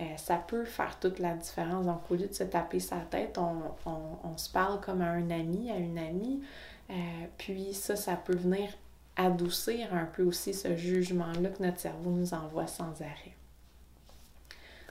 euh, 0.00 0.04
ça 0.16 0.36
peut 0.36 0.64
faire 0.64 0.98
toute 1.00 1.18
la 1.18 1.34
différence. 1.34 1.86
Donc, 1.86 2.10
au 2.10 2.14
lieu 2.14 2.26
de 2.26 2.34
se 2.34 2.44
taper 2.44 2.80
sa 2.80 2.98
tête, 2.98 3.38
on, 3.38 4.36
se 4.36 4.50
parle 4.50 4.80
comme 4.80 5.00
à 5.00 5.10
un 5.10 5.30
ami, 5.30 5.70
à 5.70 5.76
une 5.76 5.98
amie. 5.98 6.42
Euh, 6.90 6.94
puis 7.38 7.72
ça, 7.72 7.96
ça 7.96 8.14
peut 8.14 8.36
venir 8.36 8.68
adoucir 9.16 9.94
un 9.94 10.04
peu 10.04 10.22
aussi 10.22 10.52
ce 10.52 10.76
jugement-là 10.76 11.48
que 11.48 11.62
notre 11.62 11.80
cerveau 11.80 12.10
nous 12.10 12.34
envoie 12.34 12.66
sans 12.66 13.00
arrêt. 13.00 13.34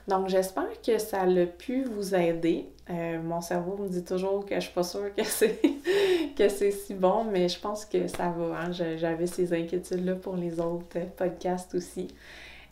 Donc, 0.08 0.28
j'espère 0.28 0.80
que 0.84 0.98
ça 0.98 1.22
a 1.22 1.46
pu 1.46 1.84
vous 1.84 2.14
aider. 2.14 2.68
Euh, 2.90 3.20
mon 3.20 3.40
cerveau 3.40 3.76
me 3.76 3.88
dit 3.88 4.04
toujours 4.04 4.44
que 4.44 4.54
je 4.56 4.60
suis 4.60 4.72
pas 4.72 4.84
sûre 4.84 5.12
que 5.14 5.24
c'est, 5.24 5.60
que 6.36 6.48
c'est 6.48 6.70
si 6.72 6.94
bon, 6.94 7.24
mais 7.24 7.48
je 7.48 7.58
pense 7.60 7.84
que 7.84 8.08
ça 8.08 8.28
va. 8.30 8.60
Hein. 8.60 8.72
J'avais 8.72 9.26
ces 9.26 9.52
inquiétudes-là 9.52 10.16
pour 10.16 10.36
les 10.36 10.58
autres 10.58 10.98
podcasts 11.16 11.74
aussi. 11.76 12.08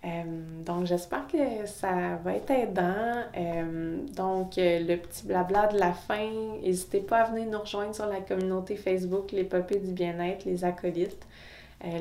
Euh, 0.04 0.22
donc, 0.64 0.86
j'espère 0.86 1.26
que 1.26 1.66
ça 1.66 2.16
va 2.22 2.34
être 2.34 2.50
aidant. 2.50 3.22
Euh, 3.36 3.96
donc, 4.14 4.58
euh, 4.58 4.80
le 4.80 4.96
petit 4.96 5.26
blabla 5.26 5.68
de 5.68 5.78
la 5.78 5.92
fin, 5.92 6.30
n'hésitez 6.62 7.00
pas 7.00 7.22
à 7.22 7.30
venir 7.30 7.46
nous 7.50 7.60
rejoindre 7.60 7.94
sur 7.94 8.06
la 8.06 8.20
communauté 8.20 8.76
Facebook 8.76 9.32
Les 9.32 9.44
Popées 9.44 9.78
du 9.78 9.92
Bien-être, 9.92 10.44
les 10.44 10.64
acolytes. 10.64 11.26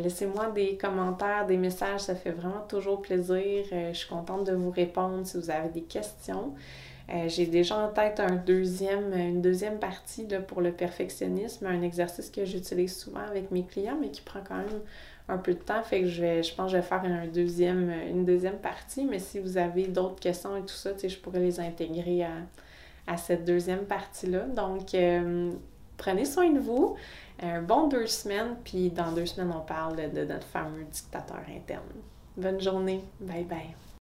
Laissez-moi 0.02 0.50
des 0.52 0.78
commentaires, 0.78 1.46
des 1.46 1.58
messages, 1.58 2.02
ça 2.02 2.16
fait 2.16 2.32
vraiment 2.32 2.62
toujours 2.70 3.02
plaisir. 3.02 3.66
je 3.70 3.92
suis 3.92 4.08
contente 4.08 4.46
de 4.48 4.54
vous 4.54 4.72
répondre 4.72 5.28
si 5.28 5.36
vous 5.36 5.50
avez 5.50 5.68
des 5.68 5.82
questions. 5.82 6.54
J'ai 7.28 7.48
déjà 7.48 7.78
en 7.78 7.90
tête 7.90 8.22
un 8.22 8.38
deuxième, 8.38 9.12
une 9.14 9.42
deuxième 9.42 9.80
partie 9.80 10.26
pour 10.48 10.62
le 10.62 10.72
perfectionnisme, 10.72 11.66
un 11.66 11.82
exercice 11.82 12.30
que 12.30 12.46
j'utilise 12.46 12.96
souvent 12.96 13.26
avec 13.28 13.52
mes 13.52 13.66
clients, 13.66 13.98
mais 14.00 14.08
qui 14.08 14.22
prend 14.22 14.40
quand 14.48 14.56
même 14.56 14.80
un 15.30 15.38
peu 15.38 15.54
de 15.54 15.60
temps. 15.60 15.82
Fait 15.84 16.02
que 16.02 16.08
je, 16.08 16.22
vais, 16.22 16.44
je 16.44 16.54
pense 16.54 16.68
que 16.68 16.78
je 16.78 16.82
vais 16.82 16.88
faire 16.88 17.04
un 17.04 17.28
deuxième, 17.28 17.90
une 18.10 18.26
deuxième 18.26 18.58
partie. 18.58 19.06
Mais 19.06 19.20
si 19.20 19.40
vous 19.40 19.58
avez 19.58 19.88
d'autres 19.88 20.20
questions 20.20 20.56
et 20.58 20.62
tout 20.62 20.76
ça, 20.76 20.92
je 21.02 21.18
pourrais 21.18 21.40
les 21.40 21.60
intégrer 21.60 22.26
à, 23.08 23.18
cette 23.18 23.46
deuxième 23.46 23.86
partie-là. 23.86 24.42
Donc, 24.48 24.94
euh, 24.94 25.52
prenez 25.98 26.26
soin 26.26 26.50
de 26.50 26.60
vous. 26.60 26.96
Un 27.42 27.62
bon 27.62 27.88
deux 27.88 28.08
semaines, 28.08 28.56
puis 28.64 28.90
dans 28.90 29.12
deux 29.12 29.26
semaines, 29.26 29.52
on 29.56 29.62
parle 29.62 29.96
de 30.12 30.24
notre 30.24 30.48
fameux 30.48 30.84
dictateur 30.90 31.42
interne. 31.54 31.84
Bonne 32.38 32.62
journée. 32.62 33.04
Bye 33.20 33.44
bye. 33.44 33.84